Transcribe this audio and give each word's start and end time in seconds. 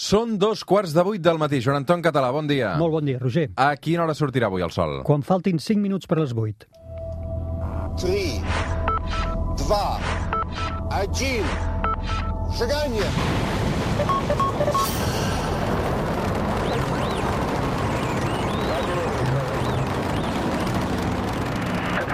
Són 0.00 0.38
dos 0.40 0.62
quarts 0.64 0.94
de 0.96 1.02
vuit 1.04 1.20
del 1.20 1.36
matí. 1.36 1.58
Joan 1.60 1.82
Anton 1.82 2.00
Català, 2.00 2.30
bon 2.32 2.46
dia. 2.48 2.70
Molt 2.80 2.94
bon 2.94 3.04
dia, 3.04 3.18
Roger. 3.20 3.50
A 3.60 3.76
quina 3.76 4.06
hora 4.06 4.14
sortirà 4.16 4.48
avui 4.48 4.64
el 4.64 4.72
sol? 4.72 5.02
Quan 5.04 5.20
faltin 5.20 5.60
5 5.60 5.76
minuts 5.76 6.08
per 6.08 6.16
les 6.22 6.32
8. 6.32 6.64
3, 8.00 8.40
2, 9.60 9.76
1, 11.04 11.44
seganya! 12.56 13.10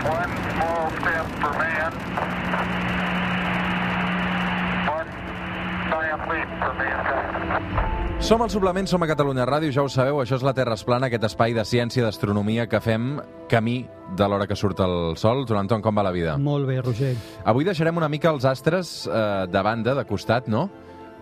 One 0.06 0.34
small 0.50 0.90
step 0.98 1.26
for 1.38 1.54
man, 1.62 1.92
Som 8.18 8.40
al 8.42 8.50
Suplement, 8.50 8.88
som 8.88 9.02
a 9.04 9.06
Catalunya 9.06 9.44
Ràdio, 9.46 9.70
ja 9.70 9.82
ho 9.84 9.90
sabeu, 9.92 10.18
això 10.22 10.38
és 10.38 10.42
la 10.42 10.54
Terra 10.56 10.74
es 10.74 10.82
plana, 10.84 11.06
aquest 11.10 11.26
espai 11.28 11.52
de 11.54 11.62
ciència 11.68 12.00
i 12.00 12.04
d'astronomia 12.06 12.64
que 12.66 12.80
fem 12.82 13.20
camí 13.50 13.84
de 14.16 14.26
l'hora 14.28 14.46
que 14.48 14.56
surt 14.56 14.80
el 14.82 15.14
sol. 15.20 15.44
Joan 15.46 15.66
Anton, 15.66 15.82
com 15.84 15.94
va 15.94 16.02
la 16.06 16.10
vida? 16.14 16.38
Molt 16.40 16.66
bé, 16.66 16.80
Roger. 16.82 17.12
Avui 17.44 17.64
deixarem 17.68 17.96
una 18.00 18.08
mica 18.08 18.32
els 18.32 18.44
astres 18.48 19.04
eh, 19.06 19.46
de 19.52 19.62
banda, 19.62 19.94
de 19.94 20.04
costat, 20.08 20.48
no? 20.48 20.64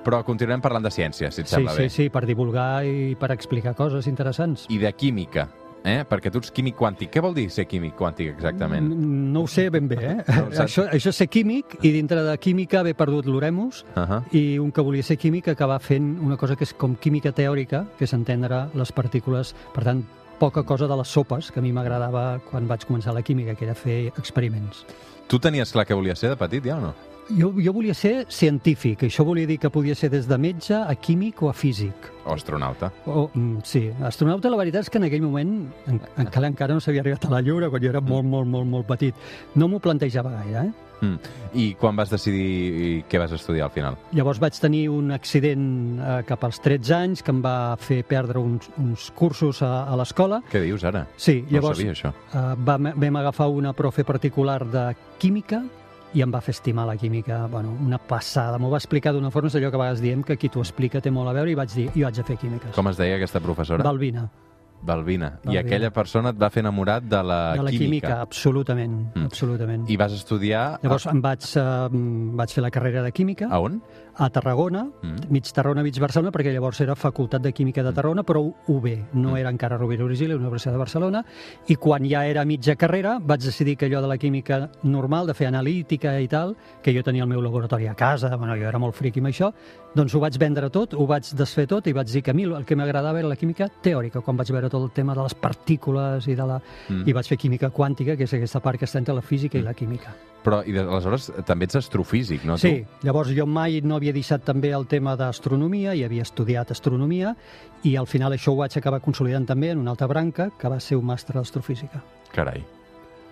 Però 0.05 0.23
continuarem 0.25 0.63
parlant 0.65 0.85
de 0.87 0.93
ciència, 0.95 1.31
si 1.33 1.43
et 1.43 1.49
Sí, 1.49 1.57
sembla 1.57 1.75
sí, 1.75 1.83
bé. 1.83 1.91
sí, 1.91 2.09
per 2.13 2.25
divulgar 2.29 2.85
i 2.87 3.15
per 3.21 3.33
explicar 3.35 3.75
coses 3.75 4.07
interessants. 4.07 4.67
I 4.71 4.79
de 4.79 4.93
química, 4.93 5.49
eh? 5.85 6.05
Perquè 6.09 6.31
tu 6.33 6.39
ets 6.41 6.51
químic 6.51 6.77
quàntic. 6.77 7.11
Què 7.13 7.21
vol 7.23 7.35
dir 7.37 7.51
ser 7.53 7.67
químic 7.69 7.95
quàntic, 7.99 8.33
exactament? 8.35 8.89
Mm, 8.89 9.33
No 9.35 9.43
ho 9.45 9.47
sé 9.47 9.69
ben 9.71 9.87
bé, 9.89 9.97
eh? 10.01 10.17
No 10.29 10.49
això, 10.65 10.87
això 10.89 11.09
és 11.13 11.17
ser 11.17 11.29
químic 11.29 11.77
i 11.83 11.91
dintre 11.93 12.23
de 12.25 12.37
química 12.39 12.81
haver 12.81 12.95
perdut 12.97 13.27
l'Oremus 13.27 13.85
Uh 13.97 14.03
-huh. 14.03 14.23
i 14.33 14.59
un 14.59 14.73
que 14.73 14.81
volia 14.81 15.03
ser 15.03 15.17
químic 15.19 15.49
acabar 15.49 15.81
fent 15.81 16.19
una 16.21 16.37
cosa 16.37 16.57
que 16.57 16.65
és 16.65 16.73
com 16.75 16.97
química 16.97 17.33
teòrica, 17.33 17.87
que 17.99 18.05
és 18.05 18.13
entendre 18.15 18.69
les 18.75 18.93
partícules, 18.93 19.55
per 19.75 19.85
tant, 19.85 20.05
poca 20.39 20.63
cosa 20.65 20.87
de 20.89 20.97
les 20.97 21.09
sopes, 21.09 21.51
que 21.53 21.61
a 21.61 21.63
mi 21.63 21.73
m'agradava 21.73 22.41
quan 22.51 22.67
vaig 22.67 22.85
començar 22.87 23.13
la 23.15 23.23
química, 23.23 23.55
que 23.55 23.65
era 23.65 23.75
fer 23.75 24.13
experiments. 24.19 24.85
Tu 25.29 25.39
tenies 25.39 25.73
clar 25.73 25.87
què 25.87 25.95
volies 25.95 26.19
ser 26.19 26.31
de 26.31 26.37
petit, 26.37 26.65
ja 26.65 26.77
o 26.77 26.81
no? 26.81 26.95
Jo, 27.31 27.49
jo 27.57 27.73
volia 27.73 27.95
ser 27.97 28.27
científic, 28.29 29.07
això 29.07 29.25
volia 29.25 29.49
dir 29.49 29.57
que 29.59 29.71
podia 29.73 29.95
ser 29.97 30.11
des 30.13 30.27
de 30.29 30.37
metge 30.37 30.77
a 30.77 30.93
químic 30.95 31.41
o 31.43 31.49
a 31.49 31.55
físic. 31.57 32.11
O 32.27 32.35
astronauta. 32.35 32.91
Oh, 33.07 33.31
mm, 33.33 33.63
sí, 33.65 33.87
astronauta 34.05 34.51
la 34.53 34.59
veritat 34.61 34.85
és 34.85 34.91
que 34.93 34.99
en 35.01 35.05
aquell 35.09 35.23
moment 35.25 35.55
en, 35.89 36.01
encara 36.21 36.49
encara 36.51 36.75
no 36.77 36.81
s'havia 36.85 37.01
arribat 37.01 37.25
a 37.25 37.31
la 37.33 37.41
Lluna 37.41 37.71
quan 37.73 37.81
jo 37.83 37.89
era 37.89 38.03
molt, 38.05 38.27
molt, 38.29 38.47
molt, 38.49 38.67
molt 38.69 38.87
petit. 38.87 39.15
No 39.57 39.69
m'ho 39.69 39.81
plantejava 39.81 40.35
gaire, 40.43 40.67
eh? 40.69 40.73
Mm. 41.05 41.17
I 41.59 41.65
quan 41.81 41.97
vas 41.97 42.09
decidir 42.13 43.05
què 43.11 43.19
vas 43.21 43.33
estudiar 43.33 43.67
al 43.67 43.73
final? 43.75 43.97
Llavors 44.13 44.39
vaig 44.41 44.57
tenir 44.61 44.89
un 44.93 45.11
accident 45.13 45.65
eh, 46.01 46.19
cap 46.29 46.45
als 46.45 46.61
13 46.65 46.95
anys 46.97 47.23
que 47.25 47.33
em 47.33 47.41
va 47.45 47.75
fer 47.81 48.03
perdre 48.09 48.39
uns, 48.41 48.69
uns 48.81 49.09
cursos 49.17 49.63
a, 49.65 49.85
a 49.89 49.97
l'escola. 49.97 50.43
Què 50.53 50.61
dius 50.65 50.85
ara? 50.85 51.07
Sí, 51.17 51.41
No 51.49 51.57
llavors 51.59 51.79
ho 51.79 51.81
sabia, 51.81 51.97
això. 51.97 52.13
eh, 52.33 52.45
vam, 52.69 52.93
vam 53.01 53.17
agafar 53.21 53.49
una 53.49 53.73
profe 53.73 54.05
particular 54.05 54.61
de 54.69 54.95
química 55.19 55.63
i 56.15 56.23
em 56.23 56.31
va 56.33 56.41
fer 56.41 56.53
estimar 56.55 56.87
la 56.87 56.97
química, 56.97 57.47
bueno, 57.51 57.73
una 57.83 57.99
passada. 57.99 58.59
M'ho 58.63 58.71
va 58.71 58.79
explicar 58.79 59.13
d'una 59.13 59.31
forma, 59.35 59.49
és 59.51 59.57
allò 59.59 59.71
que 59.71 59.77
a 59.77 59.83
vegades 59.83 60.01
diem 60.05 60.23
que 60.23 60.37
qui 60.39 60.49
t'ho 60.49 60.63
explica 60.63 61.01
té 61.03 61.11
molt 61.11 61.29
a 61.29 61.35
veure 61.37 61.51
i 61.51 61.55
vaig 61.59 61.75
dir, 61.75 61.89
jo 61.95 62.07
haig 62.07 62.15
de 62.17 62.23
fer 62.25 62.37
químiques. 62.39 62.75
Com 62.77 62.89
es 62.89 62.97
deia 63.01 63.17
aquesta 63.19 63.41
professora? 63.43 63.83
Balbina. 63.85 64.29
Balbina. 64.85 65.27
I 65.43 65.47
Balbina. 65.47 65.61
aquella 65.65 65.91
persona 65.91 66.29
et 66.35 66.37
va 66.41 66.51
fer 66.53 66.61
enamorat 66.61 67.03
de 67.09 67.21
la, 67.25 67.39
de 67.57 67.63
la 67.65 67.71
química, 67.73 68.21
absolutament, 68.21 68.99
Mm. 69.15 69.25
absolutament. 69.31 69.89
I 69.91 69.97
vas 69.97 70.13
estudiar... 70.13 70.79
Llavors 70.83 71.07
em 71.09 71.23
vaig, 71.25 71.47
eh, 71.57 71.89
vaig 72.37 72.53
fer 72.53 72.63
la 72.63 72.71
carrera 72.71 73.03
de 73.03 73.13
química 73.13 73.47
A, 73.49 73.55
a 73.57 73.61
on? 73.61 73.81
A 74.17 74.31
Tarragona, 74.31 74.85
Mm. 75.03 75.31
mig 75.31 75.45
Tarragona, 75.53 75.83
mig 75.83 75.99
Barcelona, 75.99 76.31
perquè 76.31 76.53
llavors 76.53 76.81
era 76.81 76.95
Facultat 76.95 77.43
de 77.43 77.53
Química 77.53 77.83
de 77.83 77.93
Tarragona, 77.93 78.23
però 78.23 78.41
UB, 78.69 78.87
no 79.15 79.31
Mm. 79.33 79.37
era 79.37 79.51
encara 79.51 79.77
Rovira 79.77 80.05
Virgili, 80.05 80.35
Universitat 80.35 80.73
de 80.73 80.79
Barcelona, 80.79 81.25
i 81.69 81.77
quan 81.77 82.05
ja 82.09 82.27
era 82.27 82.45
mitja 82.45 82.77
carrera 82.77 83.19
vaig 83.21 83.41
decidir 83.43 83.77
que 83.77 83.87
allò 83.87 84.01
de 84.01 84.09
la 84.09 84.19
química 84.19 84.71
normal, 84.83 85.27
de 85.27 85.35
fer 85.35 85.47
analítica 85.49 86.21
i 86.21 86.29
tal, 86.29 86.57
que 86.83 86.93
jo 86.95 87.03
tenia 87.03 87.23
el 87.23 87.29
meu 87.29 87.41
laboratori 87.41 87.87
a 87.89 87.95
casa, 87.95 88.37
bueno, 88.37 88.55
jo 88.57 88.69
era 88.69 88.79
molt 88.79 88.95
friqui 88.95 89.19
amb 89.21 89.29
això, 89.29 89.53
doncs 89.95 90.15
ho 90.15 90.21
vaig 90.21 90.39
vendre 90.39 90.71
tot, 90.71 90.95
ho 90.95 91.07
vaig 91.07 91.25
desfer 91.35 91.67
tot 91.67 91.87
i 91.87 91.93
vaig 91.93 92.07
dir 92.11 92.23
que 92.23 92.31
a 92.31 92.35
mi 92.35 92.45
el 92.45 92.65
que 92.65 92.77
m'agradava 92.77 93.19
era 93.19 93.29
la 93.29 93.37
química 93.37 93.69
teòrica, 93.83 94.21
quan 94.21 94.37
vaig 94.37 94.51
veure 94.51 94.69
tot 94.71 94.83
el 94.83 94.91
tema 94.93 95.15
de 95.15 95.23
les 95.23 95.35
partícules 95.35 96.27
i 96.29 96.35
de 96.35 96.47
la... 96.47 96.61
Mm. 96.89 97.09
i 97.09 97.13
vaig 97.13 97.27
fer 97.27 97.39
química 97.39 97.71
quàntica, 97.71 98.17
que 98.17 98.25
és 98.25 98.35
aquesta 98.35 98.61
part 98.61 98.79
que 98.79 98.85
està 98.87 98.99
entre 98.99 99.15
la 99.15 99.23
física 99.23 99.59
i 99.59 99.63
la 99.63 99.75
química. 99.75 100.15
Però, 100.45 100.59
i 100.67 100.77
aleshores, 100.77 101.31
també 101.47 101.65
ets 101.65 101.77
astrofísic, 101.77 102.45
no, 102.45 102.59
Sí, 102.59 102.85
llavors 103.03 103.31
jo 103.35 103.47
mai 103.47 103.81
no 103.81 103.97
havia 103.97 104.04
deixat 104.13 104.45
també 104.45 104.73
el 104.77 104.87
tema 104.91 105.17
d'astronomia 105.17 105.95
i 105.95 106.05
havia 106.05 106.27
estudiat 106.27 106.71
astronomia 106.75 107.35
i 107.83 107.97
al 107.97 108.07
final 108.11 108.35
això 108.35 108.53
ho 108.53 108.61
vaig 108.61 108.77
acabar 108.77 109.01
consolidant 109.01 109.47
també 109.47 109.71
en 109.73 109.79
una 109.79 109.95
altra 109.95 110.09
branca 110.11 110.51
que 110.59 110.69
va 110.69 110.81
ser 110.81 110.99
un 110.99 111.07
màster 111.07 111.37
d'astrofísica. 111.37 112.03
Carai. 112.35 112.65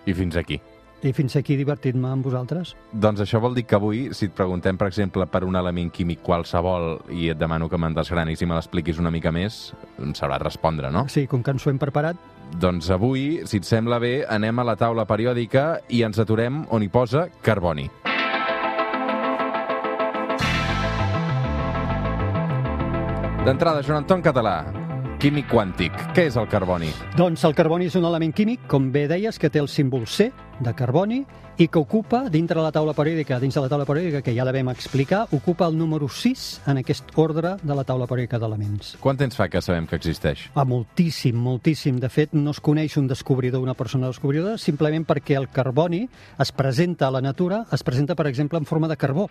I 0.05 0.13
fins 0.13 0.35
aquí. 0.35 0.59
I 1.03 1.11
fins 1.11 1.35
aquí 1.35 1.57
divertit-me 1.59 2.07
amb 2.07 2.23
vosaltres. 2.23 2.77
Doncs 2.93 3.25
això 3.25 3.41
vol 3.43 3.57
dir 3.57 3.65
que 3.67 3.75
avui, 3.75 4.05
si 4.15 4.29
et 4.29 4.35
preguntem, 4.35 4.77
per 4.79 4.87
exemple, 4.87 5.27
per 5.27 5.43
un 5.43 5.57
element 5.59 5.91
químic 5.91 6.21
qualsevol 6.23 7.01
i 7.11 7.27
et 7.33 7.39
demano 7.39 7.67
que 7.67 7.77
me'n 7.77 7.97
desgranis 7.97 8.41
i 8.41 8.47
me 8.47 8.55
l'expliquis 8.55 9.01
una 9.03 9.11
mica 9.11 9.33
més, 9.35 9.73
em 9.99 10.15
sabràs 10.15 10.41
respondre, 10.45 10.91
no? 10.95 11.09
Sí, 11.11 11.27
com 11.27 11.43
que 11.43 11.51
ens 11.51 11.67
ho 11.67 11.73
hem 11.73 11.81
preparat, 11.81 12.17
Doncs 12.53 12.89
avui, 12.93 13.41
si 13.49 13.57
et 13.57 13.65
sembla 13.65 13.97
bé, 14.03 14.13
anem 14.29 14.61
a 14.61 14.67
la 14.67 14.77
taula 14.77 15.07
periòdica 15.09 15.79
i 15.89 16.03
ens 16.05 16.21
aturem 16.21 16.63
on 16.69 16.85
hi 16.85 16.91
posa 16.93 17.27
carboni. 17.41 17.89
D'entrada, 23.43 23.81
Joan 23.83 24.05
Anton 24.05 24.21
Català, 24.23 24.53
químic 25.19 25.49
quàntic. 25.51 25.91
Què 26.15 26.29
és 26.29 26.37
el 26.39 26.45
carboni? 26.47 26.87
doncs 27.19 27.41
el 27.43 27.51
carboni 27.53 27.89
és 27.89 27.95
un 27.99 28.05
element 28.07 28.31
químic, 28.31 28.61
com 28.71 28.85
bé 28.91 29.01
deies, 29.11 29.35
que 29.35 29.49
té 29.51 29.59
el 29.59 29.67
símbol 29.67 30.05
C 30.07 30.29
de 30.63 30.71
carboni 30.71 31.17
i 31.59 31.67
que 31.67 31.81
ocupa, 31.81 32.21
dintre 32.31 32.55
de 32.55 32.63
la 32.63 32.71
taula 32.71 32.93
periòdica, 32.95 33.41
dins 33.43 33.51
de 33.51 33.63
la 33.65 33.67
taula 33.67 33.83
periòdica, 33.83 34.21
que 34.23 34.31
ja 34.31 34.45
la 34.47 34.53
vam 34.55 34.69
explicar, 34.71 35.25
ocupa 35.35 35.67
el 35.67 35.75
número 35.77 36.07
6 36.07 36.61
en 36.71 36.79
aquest 36.79 37.11
ordre 37.19 37.57
de 37.61 37.75
la 37.75 37.83
taula 37.83 38.07
periòdica 38.07 38.39
d'elements. 38.39 38.93
Quant 39.03 39.19
temps 39.19 39.35
fa 39.35 39.49
que 39.51 39.61
sabem 39.61 39.89
que 39.91 39.99
existeix? 39.99 40.45
Ah, 40.55 40.63
moltíssim, 40.63 41.35
moltíssim. 41.35 41.99
De 41.99 42.07
fet, 42.07 42.31
no 42.31 42.55
es 42.55 42.61
coneix 42.63 42.95
un 42.95 43.11
descobridor, 43.11 43.59
una 43.59 43.75
persona 43.75 44.07
descobridora, 44.07 44.55
simplement 44.57 45.03
perquè 45.03 45.35
el 45.35 45.49
carboni 45.51 46.05
es 46.39 46.55
presenta 46.55 47.11
a 47.11 47.11
la 47.11 47.21
natura, 47.21 47.65
es 47.75 47.83
presenta, 47.83 48.15
per 48.15 48.27
exemple, 48.31 48.63
en 48.63 48.71
forma 48.71 48.87
de 48.87 48.95
carbó. 48.95 49.27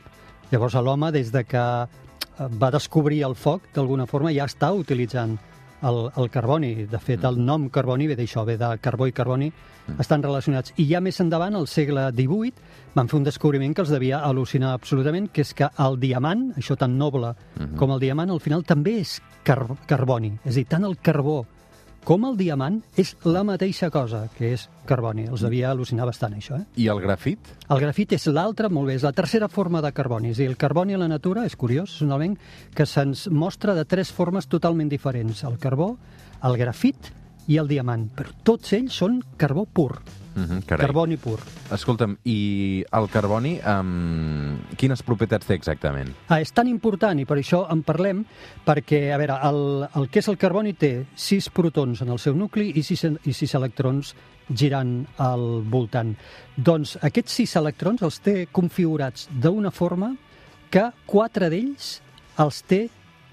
Llavors, 0.52 0.74
l'home, 0.84 1.08
des 1.14 1.30
de 1.32 1.40
que 1.48 1.60
eh, 1.62 2.46
va 2.60 2.68
descobrir 2.70 3.22
el 3.24 3.34
foc, 3.34 3.70
d'alguna 3.72 4.04
forma, 4.04 4.34
ja 4.36 4.44
està 4.44 4.68
utilitzant 4.76 5.38
el, 5.82 6.10
el 6.20 6.28
carboni. 6.30 6.74
De 6.92 7.00
fet, 7.00 7.24
el 7.24 7.38
nom 7.40 7.70
carboni 7.72 8.10
ve 8.10 8.16
d'això, 8.18 8.44
ve 8.44 8.58
de 8.60 8.68
carbó 8.84 9.08
i 9.08 9.14
carboni, 9.16 9.48
estan 10.02 10.22
relacionats. 10.22 10.74
I 10.76 10.86
ja 10.90 11.00
més 11.00 11.22
endavant, 11.24 11.56
al 11.56 11.64
segle 11.72 12.04
XVIII, 12.12 12.52
van 12.92 13.08
fer 13.08 13.18
un 13.18 13.24
descobriment 13.24 13.72
que 13.72 13.80
els 13.86 13.94
devia 13.94 14.20
al·lucinar 14.28 14.74
absolutament, 14.76 15.30
que 15.32 15.40
és 15.40 15.54
que 15.56 15.70
el 15.86 15.96
diamant, 16.02 16.50
això 16.60 16.76
tan 16.76 16.98
noble 17.00 17.32
com 17.80 17.96
el 17.96 18.04
diamant, 18.04 18.30
al 18.30 18.44
final 18.44 18.68
també 18.68 18.98
és 19.00 19.16
car 19.48 19.62
carboni. 19.88 20.34
És 20.44 20.52
a 20.52 20.60
dir, 20.60 20.68
tant 20.68 20.84
el 20.84 21.00
carbó 21.00 21.40
com 22.02 22.24
el 22.26 22.34
diamant 22.38 22.80
és 22.98 23.12
la 23.22 23.44
mateixa 23.46 23.88
cosa, 23.94 24.24
que 24.36 24.52
és 24.56 24.64
carboni. 24.88 25.28
Els 25.30 25.44
devia 25.44 25.70
al·lucinar 25.70 26.06
bastant, 26.08 26.34
això. 26.34 26.58
Eh? 26.58 26.64
I 26.82 26.88
el 26.90 27.02
grafit? 27.04 27.52
El 27.70 27.82
grafit 27.84 28.16
és 28.16 28.26
l'altra, 28.26 28.70
molt 28.72 28.90
bé, 28.90 28.96
és 28.98 29.06
la 29.06 29.14
tercera 29.14 29.48
forma 29.48 29.82
de 29.84 29.92
carboni. 29.94 30.32
És 30.32 30.40
dir, 30.42 30.48
el 30.50 30.58
carboni 30.58 30.96
a 30.96 31.02
la 31.02 31.10
natura, 31.10 31.46
és 31.46 31.54
curiós, 31.58 31.94
és 31.94 32.02
un 32.02 32.10
element 32.10 32.38
que 32.74 32.86
se'ns 32.86 33.28
mostra 33.30 33.76
de 33.78 33.86
tres 33.86 34.10
formes 34.10 34.50
totalment 34.50 34.90
diferents. 34.90 35.44
El 35.46 35.60
carbó, 35.62 35.92
el 36.42 36.58
grafit 36.58 37.12
i 37.46 37.60
el 37.62 37.70
diamant. 37.70 38.08
Però 38.18 38.34
tots 38.42 38.74
ells 38.74 38.98
són 38.98 39.22
carbó 39.38 39.68
pur, 39.70 40.02
Uh 40.34 40.42
-huh, 40.42 40.64
carai. 40.64 40.86
carboni 40.86 41.16
pur. 41.16 41.38
Escolta'm, 41.70 42.16
i 42.24 42.84
el 42.90 43.08
carboni, 43.08 43.60
um, 43.66 44.58
quines 44.76 45.02
propietats 45.02 45.46
té 45.46 45.54
exactament? 45.54 46.14
Ah, 46.28 46.40
és 46.40 46.52
tan 46.52 46.68
important 46.68 47.18
i 47.18 47.24
per 47.24 47.36
això 47.36 47.70
en 47.70 47.82
parlem 47.82 48.24
perquè, 48.64 49.12
a 49.12 49.18
veure, 49.18 49.38
el, 49.42 49.88
el 49.94 50.08
que 50.08 50.18
és 50.18 50.28
el 50.28 50.36
carboni 50.36 50.72
té 50.74 51.06
6 51.14 51.50
protons 51.50 52.02
en 52.02 52.08
el 52.08 52.18
seu 52.18 52.34
nucli 52.34 52.72
i 52.74 52.82
6, 52.82 53.04
i 53.24 53.32
6 53.32 53.54
electrons 53.54 54.14
girant 54.48 55.06
al 55.18 55.62
voltant. 55.62 56.16
Doncs 56.56 56.96
aquests 57.02 57.32
6 57.32 57.56
electrons 57.56 58.02
els 58.02 58.20
té 58.20 58.46
configurats 58.52 59.28
d'una 59.32 59.70
forma 59.70 60.16
que 60.70 60.90
4 61.06 61.50
d'ells 61.52 62.00
els 62.38 62.62
té 62.62 62.88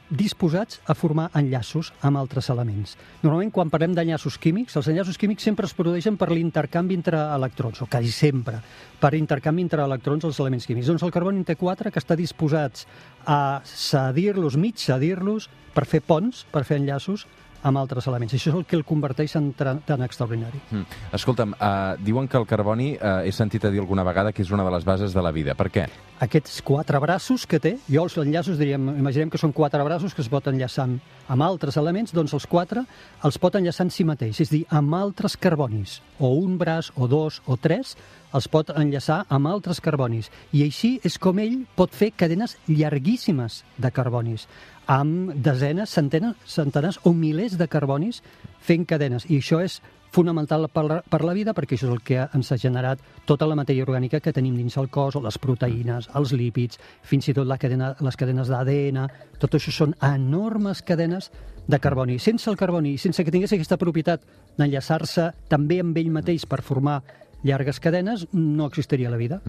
disposats 0.09 0.79
a 0.89 0.95
formar 0.97 1.29
enllaços 1.37 1.91
amb 2.05 2.17
altres 2.17 2.49
elements. 2.49 2.95
Normalment, 3.21 3.51
quan 3.53 3.69
parlem 3.69 3.93
d'enllaços 3.97 4.39
químics, 4.41 4.75
els 4.79 4.89
enllaços 4.89 5.17
químics 5.21 5.45
sempre 5.45 5.69
es 5.69 5.75
produeixen 5.77 6.17
per 6.17 6.31
l'intercanvi 6.33 6.97
entre 6.97 7.19
electrons, 7.35 7.81
o 7.81 7.87
quasi 7.87 8.11
sempre, 8.11 8.59
per 8.99 9.13
intercanvi 9.17 9.67
entre 9.67 9.85
electrons 9.85 10.25
als 10.25 10.39
elements 10.41 10.65
químics. 10.65 10.89
Doncs 10.89 11.05
el 11.05 11.13
carboni 11.13 11.41
en 11.41 11.47
té 11.47 11.55
quatre 11.59 11.93
que 11.93 12.01
està 12.01 12.17
disposats 12.17 12.87
a 13.25 13.61
cedir-los, 13.63 14.57
mig 14.57 14.81
cedir-los, 14.81 15.49
per 15.75 15.85
fer 15.85 16.01
ponts, 16.01 16.43
per 16.51 16.65
fer 16.65 16.81
enllaços 16.81 17.27
amb 17.63 17.77
altres 17.81 18.07
elements. 18.07 18.33
Això 18.33 18.51
és 18.51 18.57
el 18.57 18.65
que 18.65 18.77
el 18.77 18.85
converteix 18.87 19.35
en 19.39 19.51
tan 19.53 20.03
extraordinari. 20.05 20.61
Mm. 20.71 20.99
Escolta'm, 21.15 21.55
uh, 21.55 21.95
diuen 22.03 22.27
que 22.27 22.37
el 22.39 22.47
carboni, 22.47 22.93
uh, 22.95 23.19
he 23.25 23.31
sentit 23.35 23.65
a 23.65 23.71
dir 23.73 23.81
alguna 23.83 24.05
vegada 24.07 24.31
que 24.31 24.43
és 24.43 24.51
una 24.51 24.63
de 24.63 24.71
les 24.71 24.85
bases 24.85 25.13
de 25.13 25.23
la 25.23 25.31
vida. 25.35 25.55
Per 25.59 25.69
què? 25.73 25.87
Aquests 26.19 26.61
quatre 26.67 26.99
braços 26.99 27.45
que 27.47 27.61
té, 27.63 27.77
jo 27.87 28.03
els 28.03 28.17
enllaços 28.19 28.59
diríem, 28.59 28.89
imaginem 28.99 29.29
que 29.31 29.39
són 29.39 29.53
quatre 29.55 29.83
braços 29.87 30.13
que 30.13 30.23
es 30.23 30.29
pot 30.31 30.47
enllaçar 30.51 30.87
amb, 30.87 31.03
amb 31.31 31.45
altres 31.45 31.77
elements, 31.79 32.11
doncs 32.15 32.33
els 32.35 32.47
quatre 32.49 32.83
els 33.23 33.39
pot 33.39 33.55
enllaçar 33.55 33.87
en 33.87 33.93
si 33.93 34.03
mateix, 34.03 34.41
és 34.43 34.51
dir, 34.51 34.65
amb 34.69 34.95
altres 34.97 35.37
carbonis, 35.39 35.99
o 36.19 36.33
un 36.41 36.57
braç, 36.59 36.91
o 36.95 37.07
dos, 37.07 37.41
o 37.47 37.55
tres, 37.55 37.95
els 38.33 38.47
pot 38.51 38.71
enllaçar 38.75 39.23
amb 39.29 39.49
altres 39.49 39.81
carbonis. 39.81 40.29
I 40.53 40.63
així 40.67 40.97
és 41.05 41.17
com 41.21 41.39
ell 41.39 41.63
pot 41.75 41.93
fer 41.95 42.11
cadenes 42.15 42.57
llarguíssimes 42.67 43.63
de 43.77 43.91
carbonis, 43.91 44.47
amb 44.87 45.33
desenes, 45.35 45.93
centenes, 45.93 46.35
centenars 46.45 46.99
o 47.03 47.13
milers 47.13 47.57
de 47.57 47.67
carbonis 47.67 48.23
fent 48.65 48.85
cadenes. 48.89 49.25
I 49.29 49.39
això 49.41 49.61
és 49.63 49.79
fonamental 50.11 50.65
per 50.73 50.83
la, 50.85 50.97
per 51.05 51.21
la 51.25 51.35
vida 51.37 51.53
perquè 51.53 51.77
això 51.77 51.85
és 51.85 51.93
el 51.93 52.01
que 52.05 52.23
ens 52.33 52.51
ha 52.51 52.57
generat 52.57 53.01
tota 53.29 53.47
la 53.47 53.57
matèria 53.57 53.85
orgànica 53.85 54.21
que 54.23 54.33
tenim 54.33 54.55
dins 54.57 54.77
el 54.81 54.89
cos, 54.89 55.19
les 55.21 55.37
proteïnes, 55.37 56.09
els 56.17 56.33
lípids, 56.33 56.79
fins 57.05 57.29
i 57.29 57.35
tot 57.37 57.47
la 57.47 57.59
cadena, 57.61 57.93
les 58.01 58.17
cadenes 58.17 58.49
d'ADN, 58.49 59.05
tot 59.39 59.55
això 59.55 59.73
són 59.73 59.95
enormes 60.01 60.81
cadenes 60.81 61.29
de 61.69 61.79
carboni. 61.79 62.17
Sense 62.17 62.49
el 62.49 62.57
carboni, 62.57 62.97
sense 62.97 63.23
que 63.23 63.31
tingués 63.31 63.53
aquesta 63.53 63.77
propietat 63.77 64.25
d'enllaçar-se 64.57 65.29
també 65.49 65.79
amb 65.83 65.97
ell 66.01 66.09
mateix 66.11 66.47
per 66.49 66.63
formar 66.65 67.03
llargues 67.43 67.79
cadenes, 67.79 68.27
no 68.33 68.65
existiria 68.67 69.09
la 69.09 69.17
vida. 69.17 69.41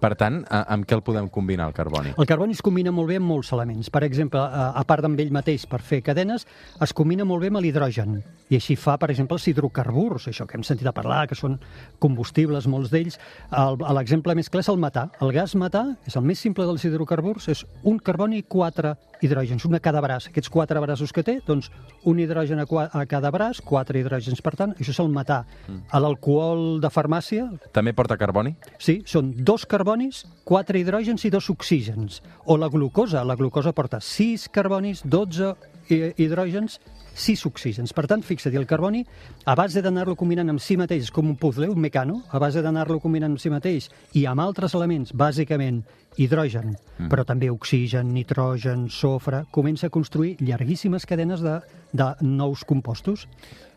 Per 0.00 0.14
tant, 0.16 0.42
amb 0.50 0.86
què 0.88 0.94
el 0.96 1.02
podem 1.04 1.28
combinar, 1.28 1.66
el 1.68 1.74
carboni? 1.76 2.14
El 2.18 2.26
carboni 2.26 2.52
es 2.56 2.62
combina 2.62 2.92
molt 2.92 3.08
bé 3.12 3.16
amb 3.20 3.26
molts 3.28 3.52
elements. 3.52 3.90
Per 3.90 4.02
exemple, 4.04 4.40
a, 4.40 4.82
part 4.88 5.02
d'amb 5.04 5.20
ell 5.20 5.32
mateix 5.32 5.66
per 5.68 5.80
fer 5.82 6.02
cadenes, 6.02 6.46
es 6.80 6.92
combina 6.96 7.24
molt 7.24 7.42
bé 7.44 7.52
amb 7.52 7.60
l'hidrogen. 7.64 8.22
I 8.52 8.58
així 8.58 8.76
fa, 8.76 8.98
per 9.00 9.10
exemple, 9.10 9.36
els 9.38 9.46
hidrocarburs, 9.48 10.28
això 10.28 10.46
que 10.46 10.58
hem 10.58 10.64
sentit 10.66 10.86
a 10.86 10.92
parlar, 10.92 11.26
que 11.28 11.34
són 11.38 11.58
combustibles, 11.98 12.66
molts 12.68 12.90
d'ells. 12.92 13.18
El- 13.50 13.78
L'exemple 13.96 14.34
més 14.34 14.50
clar 14.50 14.60
és 14.64 14.68
el 14.72 14.78
metà. 14.80 15.08
El 15.20 15.32
gas 15.32 15.54
metà 15.56 15.84
és 16.06 16.16
el 16.16 16.22
més 16.26 16.38
simple 16.38 16.66
dels 16.66 16.84
hidrocarburs, 16.84 17.48
és 17.48 17.64
un 17.82 17.98
carboni 17.98 18.38
i 18.38 18.42
quatre 18.48 18.96
hidrògens, 19.24 19.64
un 19.66 19.74
a 19.74 19.80
cada 19.82 20.00
braç. 20.04 20.28
Aquests 20.30 20.50
quatre 20.52 20.80
braços 20.84 21.12
que 21.12 21.24
té, 21.26 21.38
doncs 21.46 21.70
un 22.04 22.18
hidrogen 22.20 22.60
a, 22.62 22.66
a 22.92 23.04
cada 23.10 23.30
braç, 23.34 23.60
quatre 23.64 23.98
hidrògens, 24.00 24.40
per 24.44 24.54
tant, 24.60 24.74
això 24.78 24.92
és 24.94 25.00
el 25.02 25.08
metà. 25.12 25.42
A 25.90 26.00
l'alcohol 26.00 26.80
de 26.84 26.90
farmàcia, 26.92 27.48
També 27.72 27.92
porta 27.96 28.16
carboni? 28.20 28.54
Sí, 28.78 29.00
són 29.06 29.32
dos 29.44 29.64
carbonis, 29.66 30.24
quatre 30.44 30.78
hidrògens 30.78 31.24
i 31.24 31.30
dos 31.34 31.48
oxígens. 31.50 32.20
O 32.46 32.56
la 32.60 32.68
glucosa, 32.68 33.24
la 33.24 33.34
glucosa 33.36 33.72
porta 33.72 34.00
sis 34.00 34.48
carbonis, 34.48 35.02
12 35.04 35.54
hi- 35.54 35.73
hidrògens, 35.90 36.78
sis 37.14 37.44
oxígens. 37.46 37.92
Per 37.94 38.06
tant, 38.10 38.22
fixa't, 38.26 38.54
el 38.58 38.66
carboni, 38.66 39.04
a 39.46 39.54
base 39.58 39.82
d'anar-lo 39.82 40.16
combinant 40.18 40.50
amb 40.50 40.62
si 40.62 40.76
mateix, 40.76 41.10
com 41.14 41.30
un 41.30 41.36
puzzle, 41.40 41.70
un 41.70 41.80
mecano, 41.80 42.22
a 42.30 42.40
base 42.42 42.62
d'anar-lo 42.62 42.98
combinant 43.00 43.34
amb 43.34 43.42
si 43.42 43.52
mateix 43.52 43.88
i 44.18 44.26
amb 44.26 44.42
altres 44.44 44.74
elements, 44.74 45.14
bàsicament 45.14 45.84
hidrogen, 46.16 46.74
mm. 46.74 47.10
però 47.10 47.24
també 47.26 47.50
oxigen, 47.50 48.12
nitrogen, 48.14 48.88
sofre, 48.90 49.44
comença 49.54 49.88
a 49.88 49.94
construir 49.94 50.36
llarguíssimes 50.40 51.06
cadenes 51.06 51.42
de, 51.42 51.60
de 51.92 52.10
nous 52.22 52.64
compostos. 52.66 53.28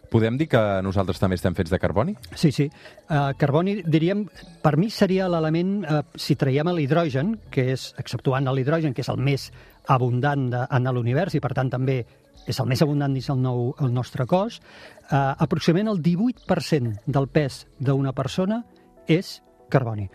Podem 0.08 0.38
dir 0.40 0.48
que 0.48 0.60
nosaltres 0.86 1.20
també 1.20 1.36
estem 1.36 1.56
fets 1.56 1.72
de 1.74 1.80
carboni? 1.84 2.14
Sí, 2.32 2.54
sí. 2.56 2.70
Uh, 3.10 3.34
carboni, 3.40 3.82
diríem, 3.84 4.24
per 4.64 4.78
mi 4.80 4.88
seria 4.94 5.28
l'element, 5.28 5.74
uh, 5.84 6.04
si 6.16 6.38
traiem 6.40 6.72
l'hidrogen, 6.72 7.36
que 7.52 7.74
és, 7.74 7.90
exceptuant 8.00 8.48
l'hidrogen, 8.48 8.96
que 8.96 9.04
és 9.04 9.12
el 9.12 9.20
més 9.20 9.50
abundant 9.88 10.48
de, 10.52 10.64
en 10.76 10.90
l'univers 10.94 11.36
i, 11.38 11.42
per 11.44 11.54
tant, 11.58 11.72
també 11.72 12.02
és 12.48 12.60
el 12.62 12.70
més 12.70 12.82
abundant 12.84 13.14
dins 13.14 13.30
el, 13.34 13.42
nou, 13.44 13.72
el 13.84 13.92
nostre 13.94 14.28
cos, 14.30 14.60
uh, 15.12 15.34
aproximadament 15.44 15.96
el 15.96 16.02
18% 16.04 17.08
del 17.08 17.28
pes 17.28 17.66
d'una 17.80 18.14
persona 18.16 18.62
és 19.08 19.38
carboni. 19.70 20.08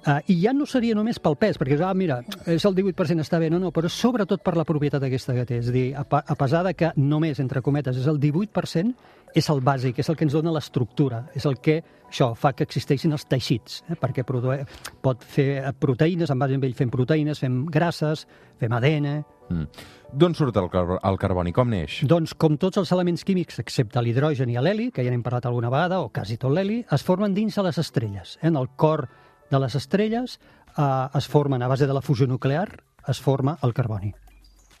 Uh, 0.00 0.16
I 0.32 0.38
ja 0.46 0.54
no 0.56 0.64
seria 0.64 0.96
només 0.96 1.18
pel 1.20 1.36
pes, 1.36 1.58
perquè 1.60 1.76
ah, 1.84 1.92
mira, 1.94 2.20
és 2.48 2.64
el 2.64 2.76
18% 2.76 3.20
està 3.20 3.40
bé, 3.42 3.50
no, 3.52 3.58
no, 3.60 3.68
però 3.74 3.90
sobretot 3.92 4.40
per 4.44 4.54
la 4.56 4.64
propietat 4.64 5.04
aquesta 5.04 5.36
que 5.36 5.44
té. 5.48 5.60
És 5.60 5.68
a 5.68 5.74
dir, 5.74 5.86
a, 5.92 6.06
a 6.08 6.36
pesar 6.40 6.62
de 6.64 6.72
que 6.74 6.92
només, 6.96 7.40
entre 7.42 7.60
cometes, 7.60 7.98
és 8.00 8.08
el 8.08 8.20
18%, 8.22 8.94
és 9.36 9.50
el 9.52 9.60
bàsic, 9.62 10.00
és 10.00 10.08
el 10.08 10.16
que 10.16 10.24
ens 10.26 10.34
dona 10.34 10.54
l'estructura, 10.54 11.24
és 11.36 11.44
el 11.46 11.60
que 11.62 11.80
això 12.10 12.32
fa 12.34 12.54
que 12.56 12.64
existeixin 12.66 13.12
els 13.14 13.26
teixits, 13.30 13.82
eh, 13.88 13.98
perquè 14.00 14.24
pot 14.24 15.22
fer 15.22 15.50
proteïnes, 15.78 16.32
en 16.32 16.40
base 16.40 16.56
a 16.56 16.64
ell 16.66 16.78
fem 16.78 16.90
proteïnes, 16.90 17.42
fem 17.44 17.66
grasses, 17.66 18.26
fem 18.58 18.80
ADN... 18.80 19.20
Mm. 19.50 19.88
D'on 20.10 20.34
surt 20.34 20.56
el, 20.58 20.66
car 20.72 20.84
el 20.96 21.18
carboni? 21.22 21.52
Com 21.54 21.70
neix? 21.70 22.00
Doncs, 22.10 22.34
com 22.34 22.56
tots 22.58 22.80
els 22.80 22.90
elements 22.94 23.22
químics, 23.26 23.60
excepte 23.62 24.02
l'hidrogen 24.02 24.50
i 24.50 24.58
l'heli, 24.58 24.88
que 24.94 25.04
ja 25.06 25.12
n'hem 25.12 25.22
parlat 25.22 25.46
alguna 25.46 25.70
vegada, 25.70 26.00
o 26.02 26.08
quasi 26.14 26.38
tot 26.40 26.54
l'heli, 26.54 26.80
es 26.90 27.04
formen 27.06 27.34
dins 27.36 27.54
de 27.54 27.66
les 27.66 27.78
estrelles. 27.78 28.38
Eh? 28.40 28.48
En 28.50 28.58
el 28.58 28.72
cor 28.76 29.06
de 29.50 29.60
les 29.62 29.76
estrelles 29.78 30.38
eh, 30.76 31.18
es 31.18 31.28
formen, 31.28 31.62
a 31.62 31.68
base 31.70 31.86
de 31.86 31.94
la 31.94 32.02
fusió 32.02 32.26
nuclear, 32.26 32.82
es 33.08 33.20
forma 33.20 33.58
el 33.62 33.74
carboni. 33.74 34.12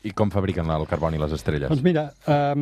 I 0.02 0.14
com 0.16 0.30
fabriquen 0.32 0.70
el 0.72 0.86
carboni 0.88 1.18
les 1.20 1.32
estrelles? 1.36 1.68
Doncs 1.68 1.84
mira, 1.84 2.06
eh, 2.24 2.54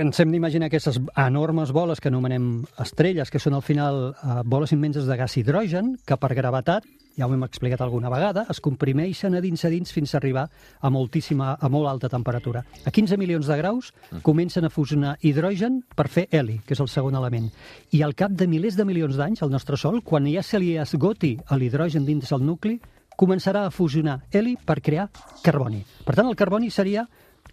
ens 0.00 0.20
hem 0.22 0.30
d'imaginar 0.32 0.70
aquestes 0.70 0.98
enormes 1.12 1.72
boles 1.76 2.00
que 2.00 2.08
anomenem 2.08 2.64
estrelles, 2.82 3.30
que 3.30 3.42
són 3.42 3.58
al 3.58 3.64
final 3.66 4.14
eh, 4.14 4.38
boles 4.48 4.72
immenses 4.72 5.06
de 5.06 5.18
gas 5.20 5.36
hidrogen, 5.36 5.98
que 6.08 6.16
per 6.16 6.32
gravetat, 6.34 6.88
ja 7.16 7.26
ho 7.26 7.32
hem 7.32 7.44
explicat 7.46 7.80
alguna 7.80 8.10
vegada, 8.12 8.44
es 8.52 8.60
comprimeixen 8.60 9.34
a 9.34 9.40
dins 9.40 9.64
a 9.64 9.70
dins 9.72 9.92
fins 9.92 10.14
a 10.14 10.18
arribar 10.20 10.46
a 10.80 10.90
moltíssima, 10.92 11.56
a 11.58 11.70
molt 11.72 11.88
alta 11.88 12.10
temperatura. 12.12 12.62
A 12.84 12.92
15 12.92 13.16
milions 13.16 13.48
de 13.48 13.56
graus 13.56 13.92
comencen 14.22 14.66
a 14.66 14.70
fusionar 14.70 15.16
hidrogen 15.22 15.80
per 15.96 16.08
fer 16.12 16.28
heli, 16.30 16.60
que 16.66 16.76
és 16.76 16.82
el 16.84 16.92
segon 16.92 17.16
element. 17.16 17.48
I 17.96 18.02
al 18.04 18.14
cap 18.14 18.36
de 18.36 18.46
milers 18.46 18.76
de 18.76 18.84
milions 18.84 19.16
d'anys, 19.16 19.42
al 19.42 19.50
nostre 19.50 19.80
Sol, 19.80 20.02
quan 20.04 20.28
ja 20.28 20.44
se 20.44 20.60
li 20.60 20.76
esgoti 20.76 21.36
l'hidrogen 21.56 22.04
dins 22.04 22.32
el 22.32 22.44
nucli, 22.44 22.76
començarà 23.16 23.64
a 23.64 23.72
fusionar 23.72 24.20
heli 24.30 24.56
per 24.60 24.82
crear 24.84 25.08
carboni. 25.42 25.80
Per 26.04 26.14
tant, 26.14 26.28
el 26.28 26.36
carboni 26.36 26.70
seria 26.70 27.06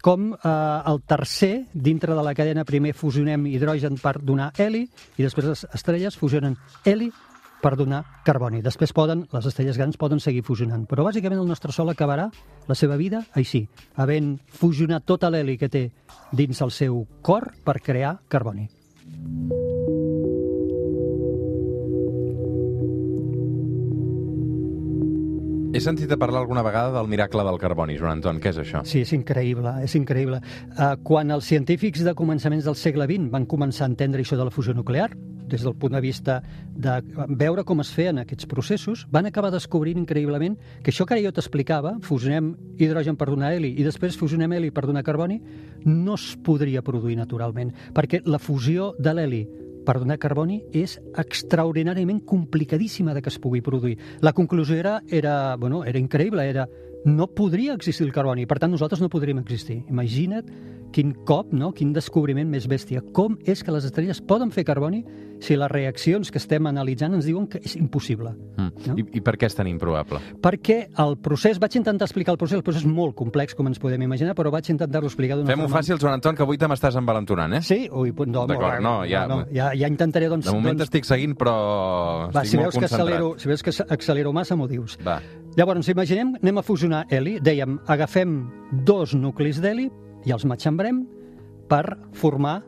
com 0.04 0.34
eh, 0.34 0.38
el 0.90 1.00
tercer 1.08 1.64
dintre 1.72 2.14
de 2.14 2.22
la 2.22 2.34
cadena. 2.36 2.66
Primer 2.68 2.92
fusionem 2.92 3.46
hidrogen 3.48 3.96
per 4.02 4.18
donar 4.20 4.52
heli 4.60 4.84
i 5.16 5.24
després 5.24 5.48
les 5.48 5.64
estrelles 5.72 6.18
fusionen 6.20 6.58
heli 6.84 7.08
per 7.64 7.74
donar 7.80 8.02
carboni. 8.26 8.60
Després 8.64 8.92
poden, 8.92 9.24
les 9.32 9.48
estrelles 9.48 9.78
grans 9.80 9.96
poden 9.96 10.20
seguir 10.20 10.44
fusionant. 10.44 10.84
Però 10.90 11.06
bàsicament 11.06 11.40
el 11.40 11.48
nostre 11.48 11.72
Sol 11.72 11.88
acabarà 11.94 12.28
la 12.68 12.76
seva 12.76 12.98
vida 13.00 13.24
així, 13.32 13.64
havent 13.96 14.36
fusionat 14.52 15.08
tota 15.08 15.32
l'heli 15.32 15.56
que 15.56 15.72
té 15.72 15.86
dins 16.32 16.60
el 16.60 16.74
seu 16.74 17.06
cor 17.24 17.54
per 17.64 17.80
crear 17.80 18.18
carboni. 18.28 18.68
He 25.74 25.80
sentit 25.82 26.12
a 26.14 26.16
parlar 26.20 26.44
alguna 26.44 26.62
vegada 26.62 26.92
del 26.94 27.08
miracle 27.10 27.42
del 27.42 27.56
carboni, 27.58 27.96
Joan 27.98 28.20
Anton. 28.20 28.36
Què 28.38 28.52
és 28.52 28.60
això? 28.62 28.84
Sí, 28.86 29.00
és 29.02 29.10
increïble, 29.16 29.72
és 29.82 29.96
increïble. 29.98 30.38
Uh, 30.76 30.92
quan 31.02 31.34
els 31.34 31.48
científics 31.50 32.04
de 32.06 32.14
començaments 32.14 32.68
del 32.68 32.76
segle 32.78 33.08
XX 33.10 33.32
van 33.32 33.48
començar 33.50 33.88
a 33.88 33.90
entendre 33.90 34.22
això 34.22 34.38
de 34.38 34.46
la 34.46 34.54
fusió 34.54 34.76
nuclear, 34.76 35.08
des 35.48 35.62
del 35.62 35.74
punt 35.76 35.94
de 35.94 36.00
vista 36.00 36.40
de 36.74 37.00
veure 37.28 37.64
com 37.64 37.80
es 37.82 37.90
feien 37.92 38.18
aquests 38.22 38.48
processos, 38.50 39.06
van 39.10 39.26
acabar 39.26 39.52
descobrint 39.52 40.00
increïblement 40.00 40.56
que 40.82 40.92
això 40.92 41.06
que 41.06 41.16
ara 41.16 41.24
jo 41.24 41.34
t'explicava, 41.34 41.96
fusionem 42.02 42.54
hidrogen 42.78 43.18
per 43.20 43.28
donar 43.30 43.52
heli 43.54 43.74
i 43.78 43.84
després 43.86 44.18
fusionem 44.18 44.56
heli 44.56 44.72
per 44.74 44.86
donar 44.86 45.04
carboni, 45.04 45.40
no 45.84 46.16
es 46.16 46.32
podria 46.44 46.82
produir 46.82 47.18
naturalment, 47.20 47.74
perquè 47.94 48.22
la 48.24 48.40
fusió 48.40 48.94
de 48.98 49.14
l'heli 49.14 49.44
per 49.84 49.98
donar 50.00 50.16
carboni 50.18 50.62
és 50.72 50.96
extraordinàriament 51.20 52.22
complicadíssima 52.24 53.14
de 53.14 53.20
que 53.22 53.28
es 53.28 53.38
pugui 53.38 53.60
produir. 53.60 53.98
La 54.24 54.32
conclusió 54.32 54.76
era, 54.76 55.02
era, 55.08 55.56
bueno, 55.60 55.84
era 55.84 56.00
increïble, 56.00 56.48
era 56.48 56.66
no 57.04 57.28
podria 57.28 57.74
existir 57.74 58.06
el 58.06 58.14
carboni, 58.16 58.46
per 58.48 58.58
tant 58.58 58.72
nosaltres 58.72 59.02
no 59.04 59.10
podríem 59.12 59.42
existir. 59.42 59.82
Imagina't 59.92 60.48
quin 60.94 61.10
cop, 61.26 61.50
no? 61.52 61.72
quin 61.74 61.92
descobriment 61.92 62.48
més 62.50 62.68
bèstia. 62.70 63.02
Com 63.16 63.34
és 63.44 63.64
que 63.66 63.72
les 63.74 63.84
estrelles 63.88 64.20
poden 64.22 64.52
fer 64.54 64.62
carboni 64.66 65.02
si 65.44 65.56
les 65.58 65.68
reaccions 65.68 66.30
que 66.30 66.38
estem 66.38 66.64
analitzant 66.70 67.16
ens 67.18 67.26
diuen 67.26 67.48
que 67.50 67.58
és 67.58 67.74
impossible? 67.76 68.30
Mm. 68.56 68.68
No? 68.86 68.94
I, 69.02 69.04
I 69.18 69.22
per 69.26 69.34
què 69.40 69.48
és 69.50 69.56
tan 69.58 69.66
improbable? 69.68 70.20
Perquè 70.44 70.76
el 71.02 71.16
procés, 71.20 71.58
vaig 71.60 71.74
intentar 71.80 72.06
explicar 72.06 72.32
el 72.36 72.38
procés, 72.40 72.60
el 72.60 72.64
procés 72.64 72.84
és 72.84 72.88
molt 72.88 73.16
complex, 73.18 73.56
com 73.58 73.66
ens 73.68 73.82
podem 73.82 74.06
imaginar, 74.06 74.36
però 74.38 74.52
vaig 74.54 74.70
intentar-lo 74.70 75.10
explicar 75.10 75.40
d'una 75.40 75.50
Fem-ho 75.50 75.66
forma... 75.66 75.80
fàcil, 75.82 75.98
Joan 76.00 76.20
Anton, 76.20 76.38
que 76.38 76.46
avui 76.46 76.60
te 76.62 76.70
m'estàs 76.70 76.96
embalentonant, 77.00 77.58
eh? 77.58 77.62
Sí? 77.66 77.80
Ui, 77.90 78.14
no, 78.30 78.46
D'acord, 78.46 78.78
no, 78.84 78.94
ja- 79.10 79.26
no, 79.30 79.42
ja, 79.52 79.72
ja 79.74 79.90
intentaré, 79.90 80.30
doncs... 80.30 80.46
De 80.46 80.54
moment 80.54 80.78
doncs, 80.78 80.86
t'estic 80.86 81.10
seguint, 81.10 81.34
però 81.40 81.56
Va, 82.30 82.44
estic 82.44 82.54
si 82.54 82.62
molt 82.62 82.70
veus, 82.70 82.78
que 82.78 82.86
concentrat. 82.86 83.00
accelero, 83.02 83.34
si 83.42 83.50
veus 83.50 83.66
que 83.66 83.74
accelero 83.98 84.32
massa, 84.36 84.56
m'ho 84.56 84.70
dius. 84.70 84.96
Va. 85.04 85.18
Llavors, 85.58 85.90
imaginem, 85.90 86.36
anem 86.40 86.62
a 86.62 86.64
fusionar 86.66 87.04
heli. 87.14 87.36
Dèiem, 87.42 87.76
agafem 87.90 88.38
dos 88.86 89.12
nuclis 89.18 89.60
d'heli 89.62 89.90
i 90.24 90.32
els 90.32 90.44
matxembrem 90.44 91.04
per 91.68 91.84
formar 92.12 92.62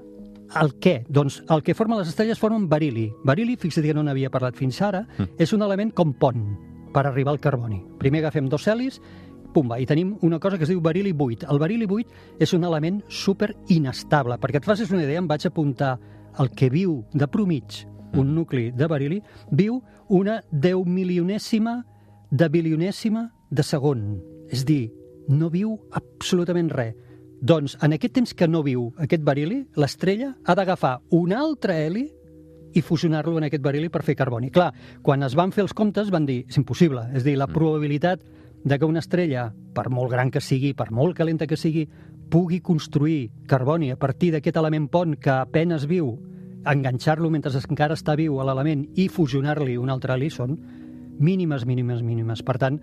el 0.60 0.74
què? 0.78 1.00
Doncs 1.08 1.40
el 1.50 1.62
que 1.66 1.74
formen 1.74 1.98
les 1.98 2.08
estrelles 2.08 2.38
formen 2.38 2.68
berili. 2.70 3.08
Berili, 3.24 3.56
fixa't 3.56 3.84
que 3.84 3.94
no 3.94 4.04
n'havia 4.06 4.30
parlat 4.30 4.56
fins 4.56 4.80
ara, 4.82 5.06
Mm. 5.18 5.34
és 5.38 5.52
un 5.52 5.62
element 5.62 5.92
com 5.92 6.12
pont 6.14 6.44
per 6.92 7.06
arribar 7.06 7.32
al 7.32 7.40
carboni. 7.40 7.82
Primer 7.98 8.20
agafem 8.20 8.48
dos 8.48 8.66
helis, 8.68 9.00
pumba, 9.52 9.80
i 9.80 9.86
tenim 9.86 10.16
una 10.22 10.38
cosa 10.38 10.56
que 10.58 10.64
es 10.64 10.68
diu 10.68 10.80
berili 10.80 11.12
buit. 11.12 11.42
El 11.50 11.58
berili 11.58 11.86
buit 11.86 12.06
és 12.38 12.52
un 12.52 12.64
element 12.64 13.02
super 13.08 13.54
inestable. 13.68 14.38
Perquè 14.38 14.56
et 14.56 14.64
facis 14.64 14.90
una 14.92 15.02
idea, 15.02 15.18
em 15.18 15.26
vaig 15.26 15.46
apuntar 15.46 15.98
el 16.38 16.50
que 16.50 16.70
viu 16.70 17.04
de 17.12 17.26
promig 17.26 17.86
un 18.14 18.34
nucli 18.34 18.70
de 18.70 18.86
berili, 18.86 19.22
viu 19.50 19.82
una 20.08 20.42
deu 20.50 20.84
milionèsima 20.84 21.84
de 22.30 22.48
bilionèsima 22.48 23.32
de 23.50 23.62
segon. 23.62 24.22
És 24.48 24.64
dir, 24.64 24.92
no 25.28 25.50
viu 25.50 25.78
absolutament 25.92 26.70
res. 26.70 26.94
Doncs, 27.40 27.76
en 27.84 27.92
aquest 27.92 28.14
temps 28.16 28.32
que 28.32 28.48
no 28.48 28.62
viu 28.64 28.88
aquest 29.02 29.24
berili, 29.24 29.66
l'estrella 29.76 30.32
ha 30.44 30.54
d'agafar 30.56 31.00
un 31.12 31.34
altre 31.36 31.76
heli 31.84 32.06
i 32.76 32.82
fusionar-lo 32.82 33.36
en 33.38 33.46
aquest 33.48 33.62
berili 33.64 33.90
per 33.92 34.02
fer 34.04 34.16
carboni. 34.16 34.50
Clar, 34.50 34.70
quan 35.02 35.22
es 35.24 35.36
van 35.36 35.52
fer 35.52 35.64
els 35.66 35.74
comptes 35.76 36.10
van 36.12 36.26
dir, 36.28 36.44
és 36.48 36.56
impossible, 36.56 37.06
és 37.16 37.24
dir, 37.24 37.36
la 37.36 37.48
probabilitat 37.48 38.24
de 38.64 38.78
que 38.78 38.88
una 38.88 39.00
estrella, 39.04 39.50
per 39.74 39.88
molt 39.90 40.10
gran 40.12 40.30
que 40.32 40.40
sigui, 40.40 40.72
per 40.74 40.90
molt 40.90 41.16
calenta 41.16 41.46
que 41.46 41.56
sigui, 41.60 41.86
pugui 42.30 42.60
construir 42.60 43.30
carboni 43.46 43.92
a 43.92 43.98
partir 44.00 44.32
d'aquest 44.32 44.56
element 44.56 44.88
pont 44.90 45.14
que 45.20 45.30
apenes 45.30 45.86
viu, 45.86 46.16
enganxar-lo 46.66 47.30
mentre 47.30 47.52
encara 47.60 47.94
està 47.94 48.16
viu 48.18 48.40
a 48.40 48.46
l'element 48.48 48.82
i 48.98 49.06
fusionar-li 49.08 49.76
un 49.78 49.92
altre 49.92 50.16
heli 50.16 50.30
són 50.30 50.56
mínimes, 51.20 51.64
mínimes, 51.64 52.02
mínimes. 52.02 52.42
Per 52.42 52.58
tant, 52.58 52.80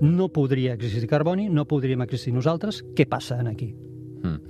no 0.00 0.28
podria 0.28 0.74
existir 0.74 1.08
carboni, 1.08 1.48
no 1.48 1.64
podríem 1.66 2.02
existir 2.02 2.34
nosaltres. 2.34 2.82
Què 2.94 3.06
passa 3.08 3.40
en 3.40 3.48
aquí? 3.48 3.74
Mm. 4.22 4.40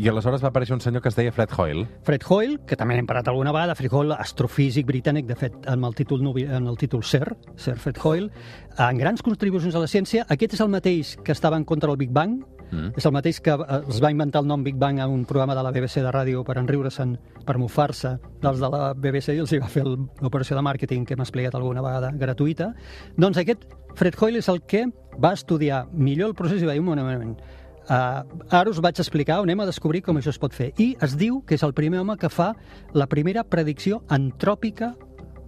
I 0.00 0.08
aleshores 0.08 0.40
va 0.40 0.48
aparèixer 0.48 0.72
un 0.72 0.80
senyor 0.80 1.02
que 1.04 1.10
es 1.10 1.16
deia 1.18 1.32
Fred 1.36 1.50
Hoyle. 1.52 1.84
Fred 2.06 2.24
Hoyle, 2.28 2.58
que 2.66 2.78
també 2.80 2.96
n'hem 2.96 3.06
parlat 3.06 3.28
alguna 3.28 3.52
vegada, 3.52 3.74
Fred 3.76 3.92
Hoyle, 3.92 4.16
astrofísic 4.16 4.86
britànic, 4.88 5.26
de 5.28 5.36
fet, 5.36 5.58
amb 5.68 5.84
el 5.84 5.94
títol, 5.94 6.24
en 6.40 6.66
el 6.66 6.78
títol 6.80 7.04
Sir, 7.04 7.36
Sir 7.56 7.76
Fred 7.76 8.00
Hoyle, 8.02 8.30
en 8.78 8.98
grans 8.98 9.22
contribucions 9.22 9.76
a 9.76 9.84
la 9.84 9.90
ciència. 9.92 10.24
Aquest 10.32 10.56
és 10.56 10.64
el 10.64 10.72
mateix 10.72 11.18
que 11.22 11.36
estava 11.36 11.60
en 11.60 11.64
contra 11.68 11.92
del 11.92 12.00
Big 12.00 12.10
Bang, 12.10 12.40
Mm. 12.72 12.94
és 12.96 13.04
el 13.04 13.12
mateix 13.12 13.38
que 13.44 13.52
eh, 13.52 13.80
es 13.92 13.98
va 14.02 14.10
inventar 14.10 14.40
el 14.40 14.46
nom 14.48 14.62
Big 14.64 14.78
Bang 14.80 14.98
a 14.98 15.06
un 15.06 15.26
programa 15.28 15.54
de 15.54 15.62
la 15.62 15.70
BBC 15.70 16.00
de 16.00 16.10
ràdio 16.10 16.42
per 16.42 16.56
enriure-se'n, 16.56 17.18
per 17.44 17.58
mofar-se 17.60 18.14
dels 18.40 18.62
de 18.62 18.70
la 18.72 18.94
BBC 18.94 19.34
i 19.36 19.42
els 19.42 19.52
hi 19.52 19.58
va 19.60 19.68
fer 19.68 19.84
l'operació 19.84 20.56
de 20.56 20.62
màrqueting 20.64 21.04
que 21.04 21.12
hem 21.12 21.20
explicat 21.20 21.54
alguna 21.58 21.82
vegada 21.84 22.10
gratuïta. 22.16 22.70
Doncs 23.14 23.42
aquest 23.42 23.66
Fred 23.94 24.16
Hoyle 24.20 24.38
és 24.40 24.48
el 24.48 24.62
que 24.68 24.86
va 25.22 25.32
estudiar 25.36 25.86
millor 25.92 26.30
el 26.32 26.34
procés 26.38 26.62
i 26.62 26.66
va 26.68 26.72
dir 26.76 26.80
un 26.80 26.86
moment, 26.88 27.06
un 27.06 27.12
moment. 27.12 27.36
Uh, 27.82 28.22
ara 28.54 28.70
us 28.70 28.78
vaig 28.80 28.98
explicar, 29.02 29.40
on 29.42 29.48
anem 29.50 29.60
a 29.64 29.66
descobrir 29.66 30.02
com 30.06 30.16
això 30.16 30.30
es 30.30 30.38
pot 30.38 30.54
fer. 30.54 30.70
I 30.78 30.92
es 31.02 31.16
diu 31.18 31.40
que 31.44 31.56
és 31.58 31.64
el 31.66 31.74
primer 31.74 32.00
home 32.00 32.16
que 32.16 32.30
fa 32.30 32.52
la 32.94 33.08
primera 33.10 33.42
predicció 33.44 34.02
antròpica 34.08 34.92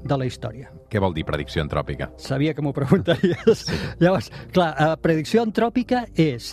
de 0.05 0.19
la 0.19 0.27
història. 0.27 0.69
Què 0.91 1.01
vol 1.01 1.15
dir 1.17 1.25
predicció 1.25 1.63
antròpica? 1.63 2.11
Sabia 2.21 2.53
que 2.53 2.61
m'ho 2.63 2.75
preguntaries. 2.77 3.63
Sí. 3.65 3.79
Llavors, 4.03 4.29
clar, 4.53 4.73
uh, 4.77 4.97
predicció 5.01 5.45
antròpica 5.47 6.05
és, 6.21 6.51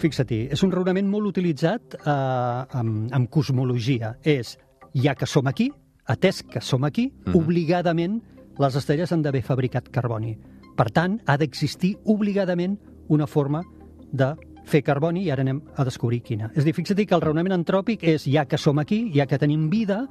fixa-t'hi, 0.00 0.46
és 0.54 0.62
un 0.64 0.72
raonament 0.72 1.10
molt 1.10 1.28
utilitzat 1.34 1.98
uh, 1.98 2.64
amb, 2.78 3.10
amb 3.12 3.28
cosmologia. 3.28 4.14
És, 4.22 4.54
ja 4.94 5.12
que 5.18 5.26
som 5.28 5.50
aquí, 5.50 5.68
atès 6.08 6.40
que 6.48 6.62
som 6.64 6.86
aquí, 6.88 7.10
Mhm. 7.26 7.34
obligadament 7.36 8.22
les 8.58 8.74
estrelles 8.80 9.12
han 9.12 9.20
d'haver 9.22 9.42
fabricat 9.42 9.90
carboni. 9.92 10.38
Per 10.78 10.88
tant, 10.94 11.18
ha 11.26 11.34
d'existir 11.40 11.96
obligadament 12.06 12.76
una 13.10 13.26
forma 13.26 13.64
de 14.12 14.32
fer 14.68 14.82
carboni 14.84 15.24
i 15.26 15.30
ara 15.32 15.42
anem 15.42 15.62
a 15.76 15.84
descobrir 15.88 16.20
quina. 16.22 16.50
És 16.54 16.62
a 16.62 16.66
dir, 16.68 16.74
fixa't 16.76 17.00
que 17.08 17.16
el 17.16 17.22
raonament 17.24 17.56
antròpic 17.56 18.04
és 18.04 18.26
ja 18.28 18.44
que 18.46 18.58
som 18.60 18.78
aquí, 18.78 19.08
ja 19.14 19.26
que 19.26 19.38
tenim 19.40 19.68
vida, 19.72 20.04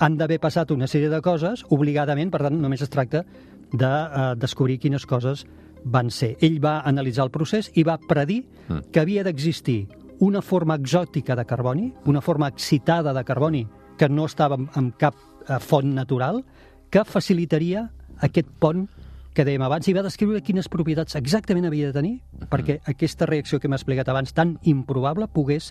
han 0.00 0.16
d'haver 0.16 0.38
passat 0.40 0.70
una 0.72 0.86
sèrie 0.88 1.10
de 1.12 1.20
coses 1.22 1.64
obligadament, 1.74 2.30
per 2.32 2.40
tant, 2.46 2.58
només 2.60 2.82
es 2.82 2.90
tracta 2.90 3.24
de 3.72 3.86
eh, 3.86 4.34
descobrir 4.40 4.78
quines 4.80 5.04
coses 5.06 5.44
van 5.84 6.10
ser. 6.10 6.36
Ell 6.40 6.58
va 6.64 6.80
analitzar 6.88 7.24
el 7.28 7.30
procés 7.30 7.70
i 7.74 7.84
va 7.84 7.98
predir 8.08 8.44
Mm. 8.68 8.90
que 8.92 9.00
havia 9.00 9.22
d'existir 9.24 9.88
una 10.20 10.42
forma 10.42 10.74
exòtica 10.76 11.36
de 11.36 11.44
carboni, 11.46 11.92
una 12.06 12.20
forma 12.20 12.48
excitada 12.48 13.14
de 13.14 13.24
carboni 13.24 13.66
que 13.96 14.08
no 14.08 14.24
estava 14.26 14.56
en- 14.56 14.68
en 14.76 14.90
cap 14.90 15.14
eh, 15.48 15.58
font 15.60 15.94
natural, 15.94 16.44
que 16.90 17.04
facilitaria 17.04 17.90
aquest 18.20 18.48
pont 18.58 18.88
que 19.38 19.46
dèiem 19.46 19.62
abans 19.62 19.86
i 19.86 19.94
va 19.94 20.02
descriure 20.02 20.42
quines 20.42 20.66
propietats 20.66 21.14
exactament 21.14 21.68
havia 21.68 21.92
de 21.92 21.94
tenir 21.94 22.14
perquè 22.50 22.80
aquesta 22.90 23.28
reacció 23.30 23.60
que 23.62 23.70
m'ha 23.70 23.78
explicat 23.78 24.10
abans, 24.10 24.34
tan 24.34 24.56
improbable, 24.66 25.28
pogués 25.30 25.70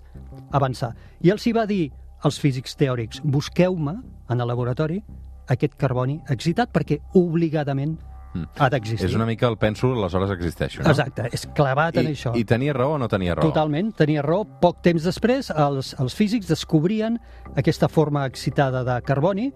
avançar. 0.56 0.94
I 1.20 1.36
els 1.36 1.44
hi 1.44 1.52
va 1.58 1.68
dir 1.68 1.90
als 2.24 2.40
físics 2.40 2.78
teòrics, 2.80 3.20
busqueu-me 3.24 4.00
en 4.32 4.40
el 4.40 4.48
laboratori 4.48 5.02
aquest 5.52 5.76
carboni 5.76 6.22
excitat 6.32 6.72
perquè 6.72 7.02
obligadament 7.20 7.98
Mm. 8.38 8.46
ha 8.60 8.70
d'existir. 8.70 9.08
És 9.08 9.16
una 9.16 9.26
mica 9.26 9.48
el 9.48 9.58
penso, 9.58 9.92
aleshores 9.94 10.32
existeixo, 10.36 10.84
no? 10.84 10.92
Exacte, 10.92 11.28
és 11.34 11.48
clavat 11.56 11.98
en 11.98 12.10
I, 12.10 12.14
això. 12.14 12.34
I 12.38 12.44
tenia 12.46 12.74
raó 12.76 12.96
o 12.96 13.00
no 13.02 13.08
tenia 13.08 13.36
raó? 13.36 13.48
Totalment, 13.48 13.94
tenia 13.98 14.22
raó. 14.22 14.44
Poc 14.62 14.82
temps 14.86 15.04
després, 15.08 15.50
els, 15.50 15.94
els 16.00 16.16
físics 16.18 16.50
descobrien 16.52 17.20
aquesta 17.56 17.90
forma 17.90 18.26
excitada 18.28 18.84
de 18.88 19.00
carboni 19.08 19.52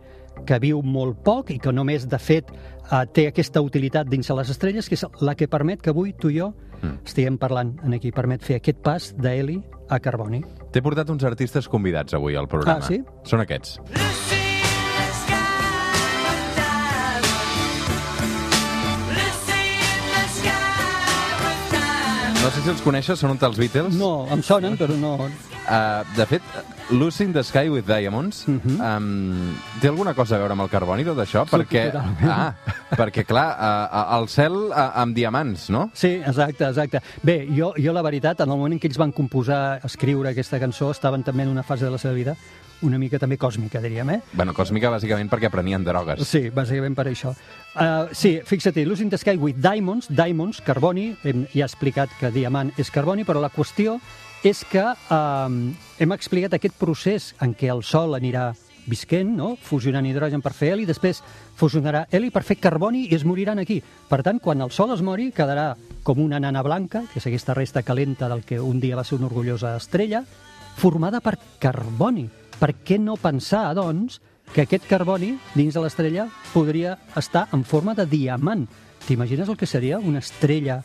que 0.45 0.59
viu 0.59 0.81
molt 0.81 1.21
poc 1.23 1.51
i 1.51 1.59
que 1.59 1.71
només, 1.71 2.07
de 2.09 2.17
fet, 2.19 2.51
eh, 2.51 3.05
té 3.13 3.27
aquesta 3.27 3.61
utilitat 3.61 4.07
dins 4.07 4.27
de 4.27 4.35
les 4.35 4.49
estrelles, 4.49 4.87
que 4.89 4.95
és 4.95 5.05
la 5.21 5.35
que 5.35 5.47
permet 5.47 5.81
que 5.81 5.89
avui 5.89 6.13
tu 6.13 6.29
i 6.29 6.39
jo 6.39 6.53
Mm. 6.81 6.97
estiguem 7.05 7.37
parlant 7.37 7.75
en 7.85 7.93
aquí, 7.93 8.11
permet 8.11 8.41
fer 8.41 8.55
aquest 8.57 8.79
pas 8.81 9.11
d'heli 9.15 9.61
a 9.87 9.99
carboni. 9.99 10.41
T'he 10.71 10.81
portat 10.81 11.09
uns 11.11 11.23
artistes 11.23 11.67
convidats 11.69 12.13
avui 12.15 12.35
al 12.35 12.47
programa. 12.47 12.79
Ah, 12.81 12.87
sí? 12.87 13.03
Són 13.23 13.39
aquests. 13.41 13.79
No 22.41 22.49
sé 22.49 22.61
si 22.63 22.69
els 22.73 22.81
coneixes, 22.81 23.19
són 23.21 23.35
un 23.35 23.37
dels 23.41 23.59
Beatles. 23.61 23.95
No, 23.99 24.25
em 24.33 24.41
sonen, 24.43 24.77
però 24.79 24.95
no... 24.97 25.13
Uh, 25.71 26.03
de 26.17 26.25
fet, 26.27 26.41
in 27.21 27.31
the 27.31 27.43
Sky 27.43 27.69
with 27.69 27.85
Diamonds 27.87 28.43
Mhm. 28.47 28.81
um, 28.81 29.55
té 29.79 29.87
alguna 29.87 30.13
cosa 30.13 30.35
a 30.35 30.39
veure 30.39 30.51
amb 30.51 30.61
el 30.65 30.69
carboni, 30.69 31.05
tot 31.05 31.17
això? 31.17 31.45
Perquè, 31.47 31.85
totalment. 31.93 32.29
ah, 32.29 32.55
perquè 32.97 33.23
clar, 33.25 33.55
uh, 33.55 34.17
el 34.19 34.27
cel 34.27 34.51
uh, 34.51 34.91
amb 34.99 35.15
diamants, 35.15 35.69
no? 35.69 35.89
Sí, 35.93 36.19
exacte, 36.25 36.65
exacte. 36.67 37.01
Bé, 37.23 37.47
jo, 37.55 37.73
jo 37.77 37.93
la 37.93 38.01
veritat, 38.01 38.41
en 38.41 38.49
el 38.51 38.57
moment 38.57 38.73
en 38.73 38.79
què 38.81 38.89
ells 38.91 38.99
van 38.99 39.13
composar, 39.13 39.79
escriure 39.87 40.29
aquesta 40.33 40.59
cançó, 40.59 40.91
estaven 40.91 41.23
també 41.23 41.43
en 41.43 41.49
una 41.53 41.63
fase 41.63 41.85
de 41.85 41.91
la 41.91 41.97
seva 41.97 42.13
vida 42.13 42.35
una 42.81 42.97
mica 42.97 43.19
també 43.19 43.37
còsmica, 43.37 43.79
diríem, 43.79 44.09
eh? 44.09 44.21
Bueno, 44.33 44.55
còsmica, 44.57 44.89
bàsicament, 44.89 45.29
perquè 45.29 45.51
prenien 45.53 45.83
drogues. 45.85 46.25
Sí, 46.27 46.49
bàsicament 46.49 46.95
per 46.97 47.05
això. 47.11 47.29
Uh, 47.75 48.09
sí, 48.11 48.39
fixa't, 48.43 48.75
Losing 48.87 49.09
the 49.11 49.19
Sky 49.21 49.37
with 49.37 49.55
Diamonds, 49.61 50.07
Diamonds, 50.09 50.59
carboni, 50.65 51.15
hem, 51.23 51.45
ja 51.53 51.63
he 51.63 51.67
explicat 51.69 52.09
que 52.19 52.31
diamant 52.31 52.73
és 52.81 52.89
carboni, 52.89 53.23
però 53.23 53.39
la 53.39 53.51
qüestió 53.53 53.99
és 54.43 54.63
que 54.65 54.83
um, 55.13 55.57
hem 56.01 56.13
explicat 56.15 56.55
aquest 56.57 56.77
procés 56.79 57.31
en 57.45 57.53
què 57.53 57.69
el 57.69 57.83
Sol 57.85 58.15
anirà 58.17 58.51
visquent, 58.89 59.29
no? 59.37 59.53
fusionant 59.61 60.07
hidrogen 60.09 60.41
per 60.41 60.53
fer 60.57 60.71
heli, 60.73 60.87
després 60.89 61.21
fusionarà 61.59 62.07
heli 62.09 62.31
per 62.33 62.41
fer 62.43 62.57
carboni 62.57 63.05
i 63.05 63.15
es 63.15 63.25
moriran 63.27 63.61
aquí. 63.61 63.77
Per 64.09 64.21
tant, 64.25 64.41
quan 64.41 64.63
el 64.65 64.73
Sol 64.73 64.95
es 64.95 65.03
mori, 65.05 65.29
quedarà 65.35 65.75
com 66.03 66.19
una 66.23 66.39
nana 66.41 66.63
blanca, 66.65 67.03
que 67.11 67.21
és 67.21 67.27
aquesta 67.29 67.53
resta 67.53 67.83
calenta 67.85 68.29
del 68.31 68.41
que 68.41 68.59
un 68.59 68.81
dia 68.81 68.97
va 68.97 69.05
ser 69.05 69.19
una 69.19 69.29
orgullosa 69.29 69.75
estrella, 69.77 70.23
formada 70.77 71.21
per 71.21 71.37
carboni. 71.61 72.25
Per 72.57 72.73
què 72.81 72.97
no 73.01 73.19
pensar, 73.21 73.67
doncs, 73.77 74.19
que 74.51 74.65
aquest 74.65 74.89
carboni 74.89 75.35
dins 75.53 75.77
de 75.77 75.85
l'estrella 75.85 76.25
podria 76.51 76.97
estar 77.15 77.47
en 77.53 77.63
forma 77.63 77.93
de 77.95 78.07
diamant? 78.09 78.65
T'imagines 79.05 79.49
el 79.49 79.57
que 79.57 79.69
seria 79.69 80.01
una 80.01 80.19
estrella 80.19 80.81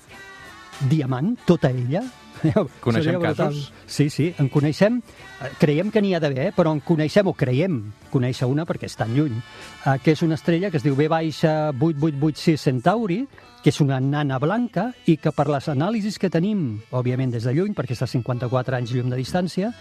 diamant, 0.89 1.35
tota 1.49 1.73
ella? 1.73 2.05
Coneixem 2.85 3.13
Seria 3.13 3.19
brutal. 3.19 3.53
casos? 3.53 3.73
Sí, 3.87 4.09
sí, 4.11 4.35
en 4.39 4.49
coneixem, 4.53 5.01
eh, 5.01 5.51
creiem 5.61 5.91
que 5.91 6.03
n'hi 6.03 6.15
ha 6.15 6.21
d'haver, 6.21 6.49
eh, 6.49 6.55
però 6.57 6.73
en 6.75 6.81
coneixem, 6.81 7.27
o 7.27 7.35
creiem 7.35 7.81
conèixer 8.13 8.49
una 8.51 8.67
perquè 8.67 8.91
és 8.91 8.97
tan 8.97 9.15
lluny, 9.17 9.37
eh, 9.37 9.99
que 10.03 10.13
és 10.17 10.23
una 10.23 10.39
estrella 10.39 10.71
que 10.71 10.81
es 10.81 10.87
diu 10.87 10.97
B-8886 10.97 12.67
Centauri, 12.69 13.27
que 13.63 13.71
és 13.73 13.81
una 13.83 13.99
nana 14.01 14.39
blanca 14.39 14.93
i 15.11 15.17
que 15.19 15.33
per 15.35 15.49
les 15.51 15.67
anàlisis 15.73 16.21
que 16.23 16.31
tenim, 16.31 16.83
òbviament 16.95 17.33
des 17.35 17.43
de 17.49 17.55
lluny, 17.57 17.75
perquè 17.75 17.97
està 17.97 18.07
a 18.07 18.13
54 18.13 18.77
anys 18.79 18.93
llum 18.95 19.11
de 19.11 19.19
distància, 19.19 19.73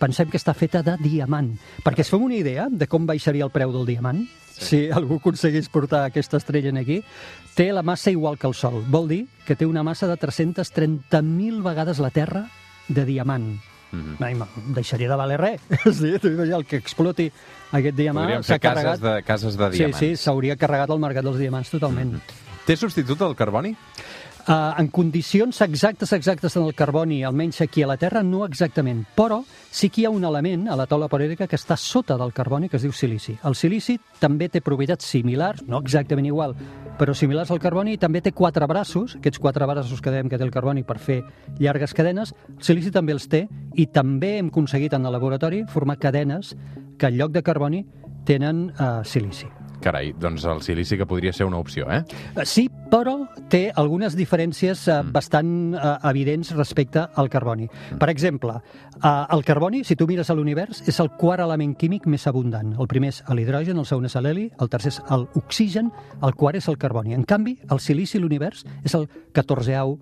pensem 0.00 0.28
que 0.30 0.38
està 0.40 0.54
feta 0.54 0.82
de 0.86 0.96
diamant. 1.02 1.52
Perquè 1.84 2.04
es 2.04 2.10
fem 2.12 2.22
una 2.22 2.36
idea 2.36 2.68
de 2.70 2.86
com 2.90 3.06
baixaria 3.08 3.44
el 3.46 3.52
preu 3.54 3.72
del 3.72 3.86
diamant, 3.88 4.24
sí. 4.56 4.64
si 4.66 4.80
algú 4.90 5.18
aconseguís 5.20 5.68
portar 5.72 6.04
aquesta 6.06 6.36
estrella 6.40 6.70
en 6.72 6.78
aquí, 6.82 7.02
té 7.56 7.70
la 7.72 7.82
massa 7.86 8.10
igual 8.12 8.38
que 8.38 8.46
el 8.48 8.54
Sol. 8.54 8.82
Vol 8.88 9.08
dir 9.08 9.22
que 9.46 9.56
té 9.56 9.66
una 9.66 9.82
massa 9.86 10.06
de 10.10 10.16
330.000 10.20 11.62
vegades 11.64 11.98
la 11.98 12.10
Terra 12.10 12.46
de 12.88 13.04
diamant. 13.04 13.56
Ai, 14.20 14.34
ma, 14.36 14.44
deixaria 14.76 15.08
de 15.08 15.16
valer 15.16 15.38
res. 15.40 15.62
Sí, 15.96 16.10
el 16.20 16.64
que 16.68 16.76
exploti 16.76 17.30
aquest 17.72 17.96
diamant 17.96 18.42
s'ha 18.42 18.56
fer 18.58 18.60
cases 18.60 18.82
carregat... 18.82 19.00
de, 19.00 19.22
cases 19.24 19.56
de 19.56 19.70
Sí, 19.72 19.78
diamants. 19.78 19.98
sí, 20.02 20.10
s'hauria 20.20 20.56
carregat 20.60 20.90
el 20.92 21.00
mercat 21.00 21.24
dels 21.24 21.38
diamants 21.40 21.70
totalment. 21.72 22.18
Té 22.66 22.76
substitut 22.76 23.22
el 23.24 23.36
carboni? 23.38 23.72
Uh, 24.46 24.78
en 24.78 24.86
condicions 24.94 25.58
exactes, 25.60 26.12
exactes 26.12 26.54
en 26.54 26.62
el 26.62 26.74
carboni, 26.78 27.24
almenys 27.24 27.64
aquí 27.64 27.82
a 27.82 27.88
la 27.90 27.96
Terra, 27.96 28.22
no 28.22 28.44
exactament. 28.46 29.00
Però 29.18 29.40
sí 29.74 29.88
que 29.90 30.04
hi 30.04 30.04
ha 30.06 30.12
un 30.14 30.22
element 30.22 30.68
a 30.70 30.76
la 30.78 30.86
taula 30.86 31.08
periòdica 31.10 31.48
que 31.50 31.58
està 31.58 31.74
sota 31.74 32.14
del 32.14 32.30
carboni, 32.32 32.68
que 32.70 32.78
es 32.78 32.86
diu 32.86 32.94
silici. 32.94 33.34
El 33.42 33.58
silici 33.58 33.96
també 34.22 34.46
té 34.46 34.62
propietats 34.62 35.10
similars, 35.10 35.66
no 35.66 35.82
exactament 35.82 36.30
igual, 36.30 36.54
però 36.94 37.10
similars 37.10 37.50
al 37.50 37.58
carboni, 37.58 37.96
i 37.96 37.98
també 37.98 38.22
té 38.22 38.30
quatre 38.30 38.70
braços, 38.70 39.18
aquests 39.18 39.42
quatre 39.42 39.66
braços 39.66 39.98
que 39.98 40.14
dèiem 40.14 40.30
que 40.30 40.38
té 40.38 40.46
el 40.46 40.54
carboni 40.54 40.86
per 40.86 41.00
fer 41.02 41.24
llargues 41.58 41.90
cadenes, 41.90 42.30
el 42.54 42.62
silici 42.62 42.94
també 42.94 43.18
els 43.18 43.26
té, 43.26 43.48
i 43.74 43.90
també 43.90 44.36
hem 44.38 44.54
aconseguit 44.54 44.94
en 44.94 45.10
el 45.10 45.18
laboratori 45.18 45.64
formar 45.74 45.98
cadenes 45.98 46.54
que 47.00 47.10
en 47.10 47.18
lloc 47.18 47.34
de 47.34 47.42
carboni 47.42 47.82
tenen 48.24 48.68
uh, 48.78 49.02
silici. 49.02 49.50
Carai, 49.86 50.08
doncs 50.18 50.42
el 50.50 50.64
silici 50.66 50.96
que 50.98 51.06
podria 51.06 51.30
ser 51.32 51.46
una 51.46 51.60
opció, 51.62 51.86
eh? 51.92 52.00
Eh, 52.34 52.44
Sí, 52.46 52.64
però 52.90 53.14
té 53.52 53.68
algunes 53.78 54.16
diferències 54.18 54.82
eh, 54.90 54.96
bastant 55.14 55.76
eh, 55.76 55.92
evidents 56.10 56.50
respecte 56.56 57.04
al 57.14 57.30
carboni. 57.30 57.68
Per 58.00 58.08
exemple, 58.10 58.56
eh, 58.96 59.12
el 59.36 59.44
carboni, 59.46 59.84
si 59.84 59.94
tu 59.94 60.08
mires 60.10 60.30
a 60.30 60.34
l'univers, 60.34 60.82
és 60.90 60.98
el 60.98 61.12
quart 61.20 61.44
element 61.44 61.76
químic 61.78 62.10
més 62.10 62.26
abundant. 62.26 62.74
El 62.74 62.90
primer 62.90 63.12
és 63.14 63.22
l'hidrogen, 63.30 63.78
el 63.78 63.86
segon 63.86 64.10
és 64.10 64.18
l'heli, 64.18 64.50
el 64.58 64.74
tercer 64.74 64.96
és 64.96 65.00
l'oxigen, 65.12 65.92
el 66.18 66.34
quart 66.34 66.58
és 66.58 66.66
el 66.66 66.82
carboni. 66.82 67.14
En 67.14 67.22
canvi, 67.22 67.60
el 67.70 67.78
silici 67.78 68.18
a 68.18 68.26
l'univers 68.26 68.66
és 68.82 68.98
el 68.98 69.06
14au 69.38 69.98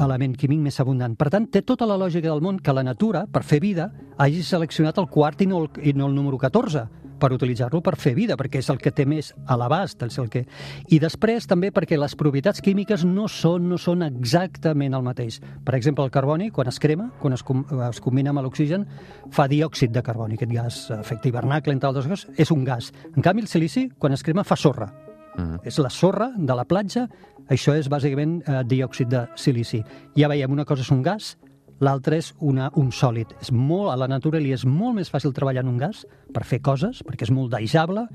element 0.00 0.36
químic 0.36 0.64
més 0.64 0.80
abundant. 0.80 1.12
Per 1.16 1.28
tant, 1.32 1.50
té 1.52 1.60
tota 1.60 1.84
la 1.84 2.00
lògica 2.00 2.30
del 2.30 2.40
món 2.40 2.56
que 2.56 2.72
la 2.72 2.84
natura, 2.86 3.26
per 3.28 3.44
fer 3.44 3.60
vida, 3.60 3.90
hagi 4.16 4.40
seleccionat 4.42 4.96
el 4.96 5.12
quart 5.12 5.44
i 5.44 5.50
no 5.50 5.66
el, 5.66 5.74
i 5.84 5.92
no 5.92 6.08
el 6.08 6.16
número 6.16 6.40
14 6.40 7.04
per 7.20 7.32
utilitzar-lo 7.32 7.80
per 7.84 7.96
fer 8.00 8.14
vida, 8.16 8.36
perquè 8.38 8.60
és 8.62 8.70
el 8.72 8.80
que 8.82 8.92
té 8.94 9.06
més 9.08 9.32
a 9.46 9.56
l'abast. 9.58 10.02
És 10.06 10.18
el 10.22 10.28
que... 10.32 10.44
I 10.92 11.00
després 11.02 11.48
també 11.48 11.72
perquè 11.74 11.98
les 11.98 12.16
propietats 12.18 12.62
químiques 12.64 13.04
no 13.08 13.26
són, 13.32 13.68
no 13.70 13.78
són 13.80 14.04
exactament 14.06 14.96
el 14.96 15.06
mateix. 15.06 15.40
Per 15.64 15.76
exemple, 15.78 16.04
el 16.04 16.12
carboni, 16.14 16.50
quan 16.54 16.70
es 16.70 16.80
crema, 16.82 17.10
quan 17.22 17.36
es, 17.36 17.44
com, 17.46 17.64
es 17.88 18.02
combina 18.04 18.34
amb 18.34 18.44
l'oxigen, 18.44 18.86
fa 19.34 19.48
diòxid 19.50 19.94
de 19.94 20.04
carboni, 20.06 20.38
aquest 20.38 20.52
gas 20.52 20.82
efecte 20.98 21.30
hivernacle, 21.30 21.74
entre 21.76 21.90
altres 21.90 22.08
coses, 22.10 22.28
és 22.36 22.52
un 22.54 22.64
gas. 22.66 22.92
En 23.14 23.24
canvi, 23.24 23.46
el 23.46 23.50
silici, 23.50 23.88
quan 23.98 24.16
es 24.16 24.24
crema, 24.26 24.44
fa 24.44 24.56
sorra. 24.56 24.92
Mhm. 25.36 25.60
És 25.64 25.78
la 25.78 25.90
sorra 25.90 26.30
de 26.36 26.54
la 26.54 26.64
platja, 26.64 27.06
això 27.48 27.76
és 27.76 27.90
bàsicament 27.92 28.40
eh, 28.46 28.62
diòxid 28.64 29.10
de 29.12 29.26
silici. 29.36 29.82
Ja 30.16 30.28
veiem, 30.28 30.52
una 30.52 30.64
cosa 30.64 30.82
és 30.82 30.90
un 30.90 31.02
gas, 31.02 31.36
l'altre 31.80 32.20
és 32.22 32.32
una, 32.40 32.70
un 32.76 32.90
sòlid. 32.92 33.34
És 33.42 33.52
molt, 33.52 33.90
a 33.92 33.96
la 34.00 34.08
natura 34.08 34.40
li 34.40 34.52
és 34.52 34.64
molt 34.64 34.96
més 34.96 35.12
fàcil 35.12 35.34
treballar 35.36 35.64
en 35.64 35.74
un 35.74 35.78
gas 35.78 36.04
per 36.34 36.44
fer 36.44 36.62
coses, 36.64 37.02
perquè 37.06 37.28
és 37.28 37.34
molt 37.34 37.52
daixable, 37.52 38.06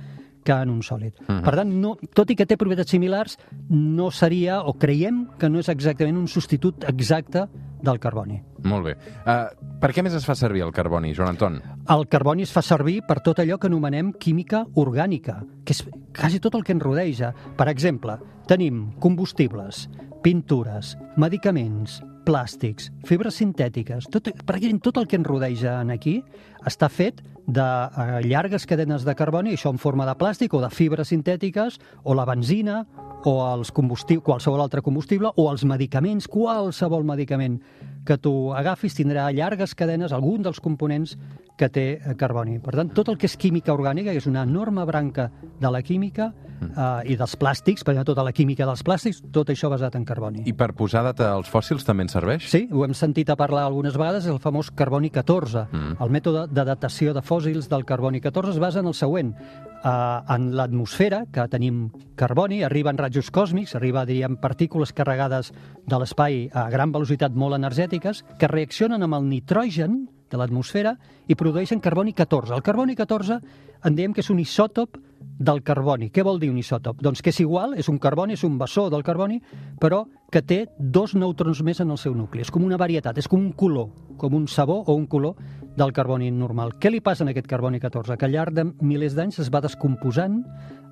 que 0.44 0.54
en 0.54 0.70
un 0.70 0.82
sòlid. 0.82 1.14
Uh 1.22 1.28
-huh. 1.28 1.42
Per 1.44 1.56
tant, 1.56 1.70
no, 1.82 1.98
tot 2.14 2.30
i 2.32 2.36
que 2.36 2.46
té 2.46 2.58
propietats 2.58 2.90
similars, 2.90 3.38
no 3.70 4.12
seria, 4.12 4.62
o 4.62 4.74
creiem 4.74 5.28
que 5.38 5.50
no 5.50 5.60
és 5.60 5.70
exactament 5.70 6.18
un 6.18 6.28
substitut 6.28 6.84
exacte 6.88 7.48
del 7.82 8.00
carboni. 8.00 8.42
Molt 8.64 8.86
bé. 8.86 8.98
Uh, 9.26 9.78
per 9.80 9.92
què 9.92 10.04
més 10.04 10.14
es 10.14 10.26
fa 10.26 10.36
servir 10.36 10.62
el 10.62 10.72
carboni, 10.72 11.14
Joan 11.16 11.30
Anton? 11.30 11.62
El 11.90 12.08
carboni 12.08 12.44
es 12.44 12.52
fa 12.52 12.62
servir 12.62 13.02
per 13.08 13.22
tot 13.22 13.40
allò 13.40 13.58
que 13.58 13.68
anomenem 13.68 14.14
química 14.14 14.66
orgànica, 14.76 15.44
que 15.64 15.74
és 15.74 15.88
quasi 16.18 16.40
tot 16.40 16.56
el 16.56 16.64
que 16.64 16.74
ens 16.74 16.84
rodeja. 16.84 17.34
Per 17.58 17.68
exemple, 17.68 18.18
tenim 18.48 18.92
combustibles, 19.00 19.90
pintures, 20.22 20.98
medicaments, 21.18 22.04
plàstics, 22.32 22.88
fibres 23.08 23.36
sintètiques, 23.42 24.08
tot, 24.12 24.32
pràcticament 24.48 24.82
tot 24.86 25.02
el 25.02 25.10
que 25.10 25.20
ens 25.20 25.28
rodeja 25.28 25.82
en 25.84 25.92
aquí 25.92 26.22
està 26.68 26.88
fet 26.92 27.20
de 27.52 27.62
eh, 27.66 28.22
llargues 28.30 28.66
cadenes 28.70 29.04
de 29.04 29.16
carboni, 29.18 29.56
això 29.58 29.74
en 29.74 29.82
forma 29.82 30.06
de 30.08 30.16
plàstic 30.16 30.54
o 30.56 30.62
de 30.64 30.70
fibres 30.72 31.12
sintètiques, 31.12 31.80
o 32.04 32.16
la 32.16 32.26
benzina, 32.30 32.86
o 33.26 33.36
els 33.52 33.72
combustibles, 33.76 34.24
qualsevol 34.26 34.64
altre 34.64 34.82
combustible, 34.86 35.34
o 35.36 35.50
els 35.52 35.66
medicaments, 35.68 36.30
qualsevol 36.32 37.04
medicament 37.06 37.60
que 38.06 38.18
tu 38.18 38.54
agafis 38.58 38.96
tindrà 38.98 39.28
llargues 39.36 39.76
cadenes, 39.78 40.14
algun 40.16 40.42
dels 40.46 40.62
components 40.64 41.18
que 41.58 41.70
té 41.70 41.86
eh, 42.00 42.16
carboni. 42.18 42.60
Per 42.64 42.74
tant, 42.78 42.90
tot 42.96 43.12
el 43.12 43.20
que 43.22 43.30
és 43.30 43.38
química 43.38 43.74
orgànica, 43.76 44.14
que 44.14 44.22
és 44.24 44.30
una 44.30 44.46
enorme 44.48 44.86
branca 44.90 45.30
de 45.62 45.70
la 45.70 45.84
química 45.86 46.32
eh, 46.32 47.12
i 47.14 47.18
dels 47.20 47.36
plàstics, 47.38 47.86
per 47.86 47.94
exemple, 47.94 48.10
tota 48.14 48.26
la 48.26 48.34
química 48.34 48.66
dels 48.70 48.82
plàstics, 48.86 49.22
tot 49.34 49.52
això 49.54 49.70
basat 49.70 49.98
en 50.00 50.08
carboni. 50.08 50.46
I 50.50 50.56
per 50.58 50.72
posar 50.78 51.04
data 51.06 51.30
als 51.36 51.52
fòssils 51.52 51.86
també 51.86 52.08
ens 52.08 52.18
serveix? 52.22 52.46
Sí, 52.50 52.68
ho 52.72 52.86
hem 52.86 52.94
sentit 52.98 53.30
a 53.32 53.38
parlar 53.40 53.66
algunes 53.66 53.98
vegades, 53.98 54.28
el 54.30 54.40
famós 54.44 54.70
carboni 54.78 55.10
14. 55.14 55.66
Mm. 55.72 55.98
El 56.04 56.14
mètode 56.14 56.46
de 56.52 56.66
datació 56.68 57.16
de 57.18 57.24
fòssils 57.26 57.70
del 57.72 57.86
carboni 57.90 58.22
14 58.22 58.54
es 58.56 58.62
basa 58.62 58.82
en 58.82 58.90
el 58.92 58.98
següent. 58.98 59.34
Uh, 59.82 60.22
en 60.30 60.52
l'atmosfera, 60.58 61.24
que 61.34 61.48
tenim 61.50 61.88
carboni, 62.20 62.62
arriben 62.64 63.00
rajos 63.02 63.32
còsmics, 63.34 63.74
arriba, 63.80 64.06
diríem, 64.06 64.38
partícules 64.38 64.94
carregades 64.94 65.52
de 65.90 66.00
l'espai 66.02 66.44
a 66.54 66.68
gran 66.70 66.94
velocitat 66.94 67.34
molt 67.34 67.58
energètiques, 67.58 68.24
que 68.38 68.52
reaccionen 68.52 69.02
amb 69.02 69.18
el 69.18 69.30
nitrogen 69.30 70.04
de 70.32 70.40
l'atmosfera 70.40 70.96
i 71.28 71.36
produeixen 71.36 71.82
carboni 71.82 72.14
14. 72.14 72.54
El 72.56 72.64
carboni 72.64 72.96
14 72.96 73.42
en 73.84 73.98
diem 73.98 74.14
que 74.14 74.22
és 74.22 74.30
un 74.30 74.40
isòtop 74.40 75.00
del 75.40 75.62
carboni. 75.64 76.10
Què 76.14 76.24
vol 76.26 76.40
dir 76.42 76.50
un 76.52 76.60
isòtop? 76.60 77.02
Doncs 77.02 77.22
que 77.22 77.32
és 77.34 77.40
igual, 77.42 77.76
és 77.80 77.90
un 77.90 77.98
carboni, 78.00 78.34
és 78.34 78.44
un 78.44 78.58
bessó 78.60 78.90
del 78.90 79.04
carboni, 79.04 79.40
però 79.82 80.04
que 80.32 80.42
té 80.42 80.60
dos 80.78 81.16
neutrons 81.16 81.62
més 81.64 81.82
en 81.82 81.92
el 81.92 82.00
seu 82.02 82.16
nucli. 82.16 82.42
És 82.42 82.52
com 82.52 82.64
una 82.64 82.80
varietat, 82.80 83.18
és 83.18 83.28
com 83.28 83.40
un 83.40 83.52
color, 83.58 83.90
com 84.18 84.36
un 84.38 84.48
sabó 84.48 84.82
o 84.86 84.96
un 84.96 85.08
color 85.08 85.36
del 85.78 85.94
carboni 85.94 86.30
normal. 86.32 86.76
Què 86.80 86.92
li 86.92 87.02
passa 87.02 87.26
a 87.26 87.32
aquest 87.32 87.48
carboni 87.48 87.80
14? 87.80 88.18
Que 88.18 88.28
al 88.28 88.36
llarg 88.36 88.56
de 88.56 88.68
milers 88.82 89.16
d'anys 89.18 89.40
es 89.44 89.52
va 89.52 89.64
descomposant, 89.64 90.42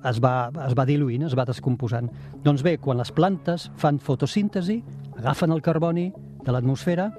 es 0.08 0.20
va, 0.22 0.50
es 0.66 0.76
va 0.76 0.86
diluint, 0.88 1.26
es 1.28 1.36
va 1.36 1.46
descomposant. 1.48 2.10
Doncs 2.44 2.64
bé, 2.66 2.78
quan 2.78 2.98
les 3.00 3.12
plantes 3.12 3.70
fan 3.80 4.00
fotosíntesi, 4.00 4.80
agafen 5.18 5.52
el 5.52 5.62
carboni 5.62 6.10
de 6.44 6.52
l'atmosfera 6.52 7.10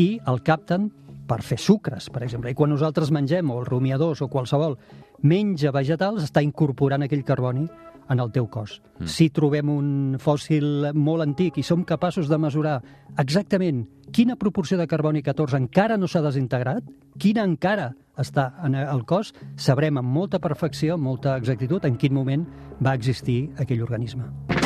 i 0.00 0.14
el 0.30 0.40
capten 0.42 0.88
per 1.30 1.44
fer 1.46 1.60
sucres, 1.62 2.08
per 2.10 2.24
exemple. 2.26 2.50
I 2.50 2.58
quan 2.58 2.72
nosaltres 2.74 3.12
mengem, 3.14 3.52
o 3.52 3.60
els 3.60 3.70
rumiadors, 3.70 4.24
o 4.24 4.28
qualsevol, 4.32 4.76
menja 5.22 5.70
vegetals, 5.74 6.26
està 6.26 6.42
incorporant 6.42 7.06
aquell 7.06 7.22
carboni 7.26 7.68
en 8.10 8.18
el 8.18 8.32
teu 8.34 8.48
cos. 8.50 8.80
Mm. 8.98 9.06
Si 9.06 9.28
trobem 9.30 9.70
un 9.70 9.90
fòssil 10.18 10.90
molt 10.98 11.22
antic 11.22 11.60
i 11.60 11.66
som 11.66 11.86
capaços 11.86 12.28
de 12.28 12.38
mesurar 12.42 12.80
exactament 13.22 13.84
quina 14.10 14.34
proporció 14.36 14.78
de 14.80 14.88
carboni 14.90 15.22
14 15.22 15.60
encara 15.62 15.96
no 15.96 16.10
s'ha 16.10 16.24
desintegrat, 16.24 16.82
quina 17.22 17.46
encara 17.46 17.92
està 18.18 18.50
en 18.66 18.74
el 18.74 19.04
cos, 19.06 19.30
sabrem 19.56 20.02
amb 20.02 20.10
molta 20.10 20.42
perfecció, 20.42 20.98
amb 20.98 21.06
molta 21.06 21.38
exactitud, 21.38 21.86
en 21.86 21.96
quin 21.96 22.16
moment 22.16 22.48
va 22.82 22.96
existir 22.98 23.44
aquell 23.62 23.86
organisme. 23.86 24.59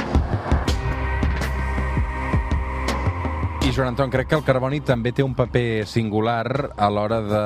Joan 3.74 3.88
Anton, 3.88 4.10
crec 4.10 4.28
que 4.30 4.36
el 4.38 4.44
carboni 4.46 4.78
també 4.86 5.10
té 5.10 5.24
un 5.24 5.32
paper 5.34 5.82
singular 5.90 6.68
a 6.78 6.86
l'hora 6.94 7.16
de, 7.26 7.40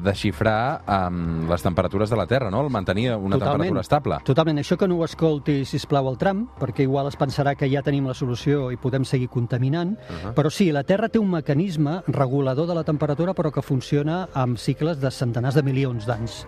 de 0.00 0.14
xifrar 0.16 0.80
um, 0.88 1.42
les 1.50 1.60
temperatures 1.60 2.08
de 2.08 2.16
la 2.16 2.24
Terra, 2.30 2.48
no? 2.48 2.62
El 2.64 2.70
mantenir 2.72 3.10
una 3.12 3.36
temperatura 3.36 3.82
estable. 3.84 4.16
Totalment. 4.24 4.62
Això 4.62 4.78
que 4.80 4.88
no 4.88 4.96
ho 4.96 5.04
escolti, 5.04 5.58
si 5.68 5.80
plau 5.90 6.08
al 6.08 6.16
tram, 6.16 6.46
perquè 6.56 6.86
igual 6.86 7.10
es 7.10 7.18
pensarà 7.20 7.52
que 7.52 7.68
ja 7.68 7.82
tenim 7.84 8.08
la 8.08 8.16
solució 8.16 8.70
i 8.72 8.80
podem 8.80 9.04
seguir 9.04 9.28
contaminant, 9.28 9.92
uh 9.98 10.14
-huh. 10.14 10.32
però 10.32 10.48
sí, 10.48 10.70
la 10.72 10.84
Terra 10.84 11.10
té 11.10 11.18
un 11.18 11.30
mecanisme 11.30 12.00
regulador 12.06 12.66
de 12.66 12.74
la 12.74 12.84
temperatura, 12.84 13.34
però 13.34 13.52
que 13.52 13.60
funciona 13.60 14.28
amb 14.32 14.56
cicles 14.56 15.00
de 15.00 15.10
centenars 15.10 15.54
de 15.54 15.62
milions 15.62 16.06
d'anys. 16.06 16.46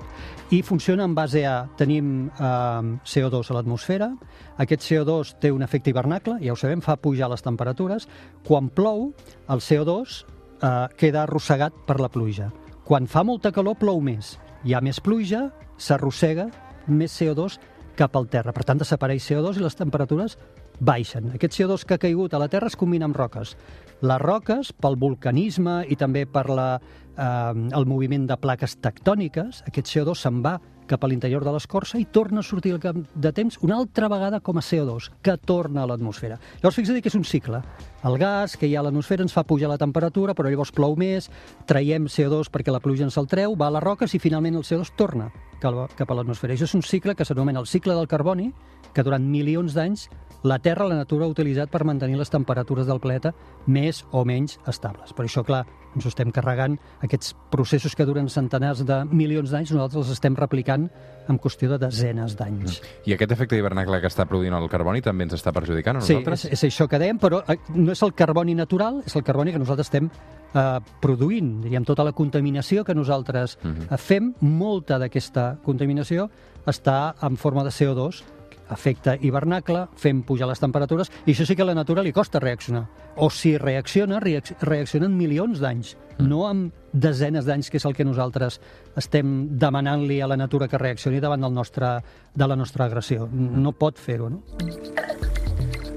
I 0.50 0.62
funciona 0.62 1.04
en 1.04 1.14
base 1.14 1.46
a... 1.46 1.68
Tenim 1.76 2.26
eh, 2.28 2.98
CO2 3.04 3.50
a 3.50 3.54
l'atmosfera, 3.54 4.10
aquest 4.56 4.82
CO2 4.82 5.38
té 5.40 5.52
un 5.52 5.62
efecte 5.62 5.90
hivernacle, 5.90 6.38
ja 6.42 6.52
ho 6.52 6.56
sabem, 6.56 6.80
fa 6.80 6.96
pujar 6.96 7.30
les 7.30 7.42
temperatures. 7.42 8.08
Quan 8.44 8.68
plou, 8.68 9.09
el 9.50 9.62
CO2 9.64 10.20
eh, 10.62 10.86
queda 10.96 11.24
arrossegat 11.24 11.76
per 11.86 12.00
la 12.00 12.10
pluja. 12.12 12.50
Quan 12.84 13.06
fa 13.06 13.22
molta 13.26 13.52
calor, 13.54 13.78
plou 13.78 14.00
més. 14.02 14.36
Hi 14.64 14.74
ha 14.74 14.80
més 14.84 15.00
pluja, 15.00 15.48
s'arrossega 15.80 16.48
més 16.90 17.14
CO2 17.14 17.58
cap 17.96 18.16
al 18.16 18.28
terra. 18.32 18.54
Per 18.56 18.64
tant, 18.64 18.80
desapareix 18.80 19.26
CO2 19.28 19.60
i 19.60 19.64
les 19.64 19.78
temperatures 19.78 20.36
baixen. 20.80 21.30
Aquest 21.36 21.58
CO2 21.58 21.84
que 21.84 21.96
ha 21.96 22.02
caigut 22.02 22.34
a 22.34 22.40
la 22.40 22.48
Terra 22.48 22.70
es 22.70 22.76
combina 22.80 23.06
amb 23.08 23.16
roques. 23.16 23.54
Les 24.00 24.20
roques, 24.22 24.72
pel 24.72 24.96
vulcanisme 25.00 25.82
i 25.92 25.96
també 26.00 26.24
per 26.26 26.46
la, 26.48 26.80
eh, 27.16 27.68
el 27.76 27.86
moviment 27.86 28.26
de 28.26 28.38
plaques 28.40 28.78
tectòniques, 28.80 29.62
aquest 29.68 29.92
CO2 29.92 30.16
se'n 30.16 30.40
va 30.42 30.58
cap 30.90 31.04
a 31.06 31.10
l'interior 31.10 31.44
de 31.46 31.52
l'escorça 31.54 32.00
i 32.00 32.06
torna 32.10 32.42
a 32.42 32.46
sortir 32.46 32.72
al 32.74 32.82
cap 32.82 32.96
de 32.98 33.32
temps 33.36 33.58
una 33.62 33.76
altra 33.78 34.08
vegada 34.10 34.40
com 34.42 34.58
a 34.58 34.64
CO2, 34.64 35.10
que 35.22 35.36
torna 35.38 35.84
a 35.84 35.90
l'atmosfera. 35.90 36.40
Llavors, 36.60 36.80
fixa't 36.80 36.98
que 37.00 37.12
és 37.12 37.18
un 37.18 37.26
cicle. 37.28 37.62
El 38.06 38.18
gas 38.18 38.56
que 38.58 38.66
hi 38.66 38.74
ha 38.74 38.80
a 38.82 38.86
l'atmosfera 38.86 39.22
ens 39.26 39.36
fa 39.36 39.46
pujar 39.46 39.70
la 39.70 39.78
temperatura, 39.78 40.34
però 40.34 40.50
llavors 40.50 40.74
plou 40.74 40.96
més, 40.98 41.30
traiem 41.70 42.08
CO2 42.10 42.50
perquè 42.50 42.74
la 42.74 42.82
pluja 42.82 43.06
ens 43.06 43.18
el 43.20 43.30
treu, 43.30 43.54
va 43.54 43.70
a 43.70 43.76
les 43.76 43.84
roques 43.84 44.16
i 44.16 44.22
finalment 44.22 44.58
el 44.58 44.66
CO2 44.66 44.94
torna 44.98 45.30
cap 45.60 45.76
a, 46.10 46.14
l'atmosfera. 46.16 46.56
Això 46.56 46.66
és 46.66 46.74
un 46.74 46.82
cicle 46.82 47.14
que 47.14 47.26
s'anomena 47.28 47.60
el 47.60 47.68
cicle 47.70 47.94
del 47.94 48.08
carboni, 48.10 48.50
que 48.94 49.04
durant 49.06 49.22
milions 49.22 49.76
d'anys 49.76 50.08
la 50.42 50.58
Terra, 50.58 50.86
la 50.88 50.96
natura, 50.96 51.26
ha 51.26 51.34
utilitzat 51.34 51.68
per 51.70 51.84
mantenir 51.84 52.16
les 52.16 52.32
temperatures 52.32 52.88
del 52.88 53.00
planeta 53.00 53.34
més 53.66 54.06
o 54.10 54.24
menys 54.24 54.56
estables. 54.66 55.12
Per 55.12 55.26
això, 55.26 55.44
clar, 55.44 55.66
ens 55.94 56.04
ho 56.06 56.08
estem 56.08 56.30
carregant, 56.30 56.78
aquests 57.02 57.34
processos 57.50 57.96
que 57.96 58.04
duren 58.06 58.28
centenars 58.28 58.84
de 58.86 59.04
milions 59.10 59.50
d'anys, 59.50 59.72
nosaltres 59.72 60.06
els 60.06 60.12
estem 60.14 60.36
replicant 60.38 60.88
en 61.28 61.38
qüestió 61.38 61.68
de 61.70 61.78
desenes 61.78 62.36
d'anys. 62.38 62.80
I 63.06 63.14
aquest 63.14 63.32
efecte 63.32 63.56
d'hivernacle 63.56 64.00
que 64.00 64.06
està 64.10 64.26
produint 64.26 64.54
el 64.54 64.68
carboni 64.68 65.02
també 65.02 65.24
ens 65.24 65.34
està 65.34 65.52
perjudicant 65.52 65.96
a 65.98 66.00
Sí, 66.00 66.14
nosaltres? 66.14 66.44
és, 66.46 66.52
és 66.62 66.64
això 66.72 66.88
que 66.88 66.98
dèiem, 66.98 67.18
però 67.18 67.42
eh, 67.48 67.58
no 67.74 67.92
és 67.92 68.02
el 68.02 68.14
carboni 68.14 68.54
natural, 68.54 69.02
és 69.06 69.16
el 69.16 69.22
carboni 69.24 69.52
que 69.52 69.58
nosaltres 69.58 69.86
estem 69.90 70.10
eh, 70.54 70.80
produint. 71.00 71.60
Diríem, 71.62 71.84
tota 71.86 72.02
la 72.04 72.12
contaminació 72.12 72.84
que 72.84 72.94
nosaltres 72.94 73.58
Mhm. 73.62 73.88
eh, 73.90 73.96
fem, 73.98 74.32
molta 74.40 74.98
d'aquesta 74.98 75.58
contaminació 75.62 76.28
està 76.66 77.14
en 77.22 77.36
forma 77.36 77.64
de 77.64 77.70
CO2, 77.70 78.22
afecta 78.70 79.16
hivernacle, 79.20 79.86
fem 79.98 80.22
pujar 80.26 80.48
les 80.48 80.60
temperatures, 80.62 81.10
i 81.26 81.34
això 81.34 81.46
sí 81.46 81.56
que 81.56 81.62
a 81.62 81.68
la 81.68 81.74
natura 81.74 82.02
li 82.06 82.12
costa 82.12 82.40
reaccionar. 82.40 82.86
O 83.16 83.28
si 83.30 83.56
reacciona, 83.58 84.20
reac 84.22 84.54
reacciona 84.62 85.06
en 85.10 85.16
milions 85.18 85.60
d'anys, 85.60 85.96
no 86.18 86.46
amb 86.48 86.72
desenes 86.92 87.44
d'anys, 87.46 87.70
que 87.70 87.78
és 87.78 87.84
el 87.86 87.94
que 87.94 88.04
nosaltres 88.04 88.60
estem 88.96 89.58
demanant-li 89.58 90.20
a 90.22 90.28
la 90.30 90.36
natura 90.36 90.68
que 90.68 90.78
reaccioni 90.78 91.20
davant 91.20 91.40
del 91.42 91.54
nostre, 91.54 91.98
de 92.34 92.46
la 92.48 92.56
nostra 92.56 92.86
agressió. 92.86 93.28
No 93.32 93.72
pot 93.72 93.98
fer-ho, 93.98 94.30
no? 94.30 94.42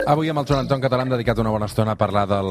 Avui 0.03 0.27
amb 0.27 0.41
el 0.41 0.47
Joan 0.49 0.65
Anton 0.65 0.81
Català 0.83 1.05
hem 1.05 1.11
dedicat 1.13 1.37
una 1.39 1.51
bona 1.53 1.67
estona 1.69 1.93
a 1.95 1.99
parlar 1.99 2.25
del 2.27 2.49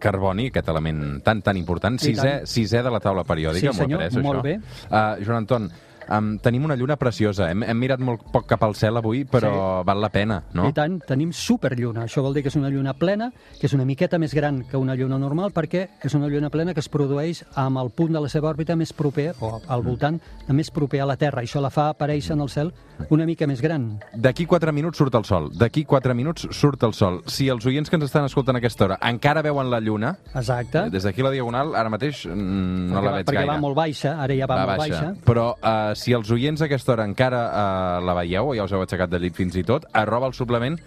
carboni, 0.00 0.46
aquest 0.48 0.70
element 0.72 1.02
tan, 1.26 1.42
tan 1.44 1.58
important. 1.60 1.98
Sisè, 2.00 2.46
sisè 2.48 2.80
de 2.82 2.92
la 2.94 3.00
taula 3.04 3.26
periòdica, 3.28 3.74
Sí, 3.74 3.82
senyor, 3.82 4.06
molt 4.24 4.40
això. 4.40 4.44
bé. 4.46 4.54
Uh, 4.88 5.24
Joan 5.26 5.42
Anton, 5.42 5.68
um, 6.08 6.34
tenim 6.42 6.64
una 6.64 6.76
lluna 6.76 6.96
preciosa. 7.00 7.50
Hem, 7.50 7.64
hem 7.66 7.78
mirat 7.78 8.02
molt 8.04 8.24
poc 8.32 8.46
cap 8.50 8.64
al 8.66 8.76
cel 8.78 8.98
avui, 9.00 9.24
però 9.28 9.82
val 9.86 10.02
la 10.02 10.10
pena, 10.12 10.40
no? 10.54 10.68
I 10.68 10.76
tant, 10.76 10.98
tenim 11.06 11.32
superlluna. 11.34 12.04
Això 12.08 12.24
vol 12.24 12.36
dir 12.36 12.44
que 12.44 12.52
és 12.52 12.58
una 12.60 12.70
lluna 12.72 12.94
plena, 12.98 13.30
que 13.60 13.68
és 13.68 13.76
una 13.76 13.86
miqueta 13.88 14.18
més 14.18 14.34
gran 14.34 14.62
que 14.70 14.80
una 14.80 14.96
lluna 14.98 15.18
normal, 15.18 15.52
perquè 15.54 15.86
és 16.04 16.14
una 16.14 16.28
lluna 16.28 16.50
plena 16.50 16.74
que 16.74 16.82
es 16.84 16.90
produeix 16.90 17.44
amb 17.60 17.82
el 17.82 17.92
punt 17.94 18.14
de 18.14 18.22
la 18.24 18.32
seva 18.32 18.50
òrbita 18.52 18.76
més 18.76 18.92
proper, 18.92 19.32
o 19.40 19.58
al 19.68 19.84
voltant, 19.86 20.20
de 20.46 20.56
més 20.56 20.70
proper 20.70 21.02
a 21.04 21.08
la 21.10 21.18
Terra. 21.20 21.44
Això 21.44 21.62
la 21.62 21.72
fa 21.74 21.90
aparèixer 21.92 22.34
en 22.34 22.44
el 22.44 22.52
cel 22.52 22.72
una 23.10 23.26
mica 23.26 23.46
més 23.46 23.60
gran. 23.62 23.86
D'aquí 24.14 24.46
4 24.46 24.72
minuts 24.72 24.98
surt 24.98 25.14
el 25.18 25.24
sol. 25.26 25.48
D'aquí 25.58 25.84
4 25.88 26.14
minuts 26.14 26.46
surt 26.54 26.82
el 26.86 26.94
sol. 26.94 27.20
Si 27.26 27.48
els 27.50 27.66
oients 27.66 27.90
que 27.90 27.98
ens 27.98 28.06
estan 28.06 28.26
escoltant 28.28 28.56
a 28.56 28.62
aquesta 28.62 28.86
hora 28.86 28.98
encara 29.02 29.42
veuen 29.42 29.70
la 29.70 29.80
lluna, 29.80 30.14
Exacte. 30.34 30.88
des 30.90 31.06
d'aquí 31.06 31.24
la 31.24 31.32
Diagonal, 31.34 31.74
ara 31.74 31.90
mateix 31.92 32.24
mm, 32.26 32.92
no 32.92 32.94
perquè 32.94 33.04
la 33.04 33.10
va, 33.10 33.16
veig 33.16 33.26
perquè 33.26 33.40
gaire. 33.40 33.52
va 33.52 33.58
molt 33.64 33.76
baixa, 33.78 34.14
ara 34.22 34.38
ja 34.38 34.48
va, 34.50 34.60
molt 34.66 34.84
baixa. 34.84 35.12
Però 35.26 35.46
uh, 35.56 35.93
si 35.98 36.14
els 36.16 36.30
oients 36.34 36.62
a 36.62 36.68
aquesta 36.68 36.94
hora 36.94 37.06
encara 37.08 37.40
uh, 37.46 38.04
la 38.04 38.14
veieu, 38.20 38.52
o 38.52 38.54
ja 38.58 38.66
us 38.66 38.74
heu 38.74 38.84
aixecat 38.84 39.12
del 39.12 39.26
llit 39.26 39.36
fins 39.38 39.56
i 39.58 39.64
tot, 39.66 39.86
arroba 39.92 40.30
el 40.30 40.36
suplement 40.36 40.78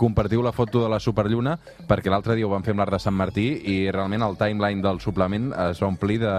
compartiu 0.00 0.40
la 0.42 0.52
foto 0.56 0.80
de 0.82 0.88
la 0.88 0.98
superlluna 1.02 1.58
perquè 1.88 2.08
l'altre 2.12 2.34
dia 2.38 2.46
ho 2.48 2.50
vam 2.54 2.64
fer 2.64 2.72
amb 2.72 2.80
l'Art 2.82 2.94
de 2.96 3.00
Sant 3.02 3.16
Martí 3.16 3.46
i 3.68 3.76
realment 3.92 4.24
el 4.24 4.38
timeline 4.40 4.80
del 4.84 5.00
suplement 5.04 5.50
es 5.68 5.80
va 5.82 5.88
omplir 5.90 6.18
de... 6.22 6.32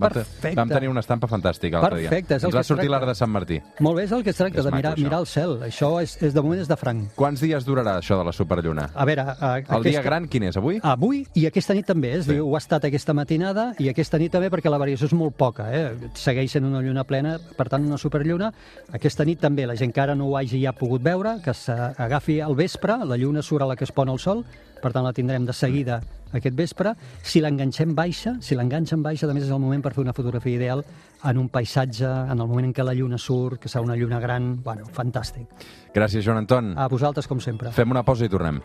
Perfecte. 0.00 0.54
vam 0.56 0.68
tenir 0.70 0.88
una 0.92 1.02
estampa 1.02 1.26
fantàstica 1.30 1.80
l'altre 1.80 2.00
dia. 2.04 2.10
Perfecte, 2.10 2.36
és 2.38 2.44
Ens 2.46 2.54
va 2.56 2.62
sortir 2.66 2.88
l'Art 2.92 3.08
de 3.10 3.14
Sant 3.18 3.30
Martí. 3.32 3.58
Molt 3.82 3.98
bé, 3.98 4.04
és 4.06 4.12
el 4.14 4.22
que 4.24 4.30
es 4.30 4.38
tracta, 4.38 4.60
És 4.60 4.66
de 4.66 4.70
maco, 4.70 4.78
mirar, 4.80 4.92
això. 4.94 5.04
mirar 5.08 5.20
el 5.24 5.26
cel. 5.30 5.54
Això 5.66 5.90
és, 6.02 6.16
és 6.22 6.34
de 6.36 6.42
moment 6.44 6.60
és 6.62 6.68
de 6.70 6.76
franc. 6.78 7.10
Quants 7.18 7.40
dies 7.42 7.66
durarà 7.66 7.96
això 8.00 8.18
de 8.20 8.24
la 8.28 8.32
superlluna? 8.36 8.88
A 8.94 9.04
veure... 9.08 9.26
A, 9.40 9.52
El 9.80 9.84
dia 9.86 10.02
gran 10.02 10.28
quin 10.30 10.44
és, 10.48 10.56
avui? 10.60 10.78
Avui 10.86 11.24
i 11.34 11.46
aquesta 11.48 11.74
nit 11.76 11.86
també, 11.88 12.12
es 12.18 12.26
Sí. 12.26 12.34
diu, 12.36 12.46
ho 12.50 12.54
ha 12.54 12.60
estat 12.62 12.84
aquesta 12.86 13.14
matinada 13.16 13.70
i 13.82 13.88
aquesta 13.90 14.18
nit 14.20 14.30
també 14.32 14.50
perquè 14.52 14.70
la 14.70 14.78
variació 14.78 15.08
és 15.10 15.14
molt 15.16 15.34
poca, 15.38 15.66
eh? 15.74 16.10
segueix 16.14 16.52
sent 16.52 16.64
una 16.68 16.80
lluna 16.84 17.04
plena, 17.04 17.38
per 17.56 17.68
tant 17.72 17.84
una 17.86 17.98
superlluna. 17.98 18.52
Aquesta 18.92 19.24
nit 19.24 19.40
també, 19.40 19.66
la 19.66 19.74
gent 19.76 19.92
que 19.94 20.00
ara 20.02 20.14
no 20.14 20.28
ho 20.28 20.36
hagi 20.38 20.60
ja 20.62 20.72
pogut 20.76 21.02
veure, 21.02 21.38
que 21.44 21.54
s'agafi 21.54 22.40
al 22.44 22.54
vespre, 22.58 22.99
la 23.04 23.18
lluna 23.20 23.42
surt 23.42 23.64
a 23.64 23.68
la 23.70 23.76
que 23.76 23.84
es 23.84 23.92
pon 23.92 24.08
el 24.08 24.18
sol, 24.18 24.44
per 24.80 24.92
tant 24.92 25.04
la 25.04 25.12
tindrem 25.16 25.46
de 25.46 25.54
seguida 25.56 26.00
aquest 26.32 26.56
vespre. 26.56 26.94
Si 27.22 27.42
l'enganxem 27.42 27.94
baixa, 27.94 28.36
si 28.44 28.58
l'enganxem 28.58 29.02
baixa, 29.02 29.28
també 29.28 29.42
és 29.44 29.50
el 29.50 29.62
moment 29.62 29.82
per 29.82 29.94
fer 29.96 30.04
una 30.04 30.14
fotografia 30.16 30.56
ideal 30.56 30.84
en 31.24 31.38
un 31.38 31.48
paisatge, 31.52 32.06
en 32.06 32.38
el 32.38 32.46
moment 32.46 32.70
en 32.70 32.76
què 32.76 32.86
la 32.86 32.94
lluna 32.96 33.18
surt, 33.18 33.60
que 33.60 33.68
serà 33.68 33.84
una 33.84 33.98
lluna 33.98 34.20
gran, 34.22 34.54
bueno, 34.64 34.88
fantàstic. 34.96 35.66
Gràcies, 35.94 36.24
Joan 36.24 36.44
Anton. 36.44 36.74
A 36.78 36.88
vosaltres, 36.88 37.28
com 37.30 37.42
sempre. 37.42 37.74
Fem 37.76 37.90
una 37.90 38.04
pausa 38.06 38.26
i 38.26 38.32
tornem. 38.32 38.62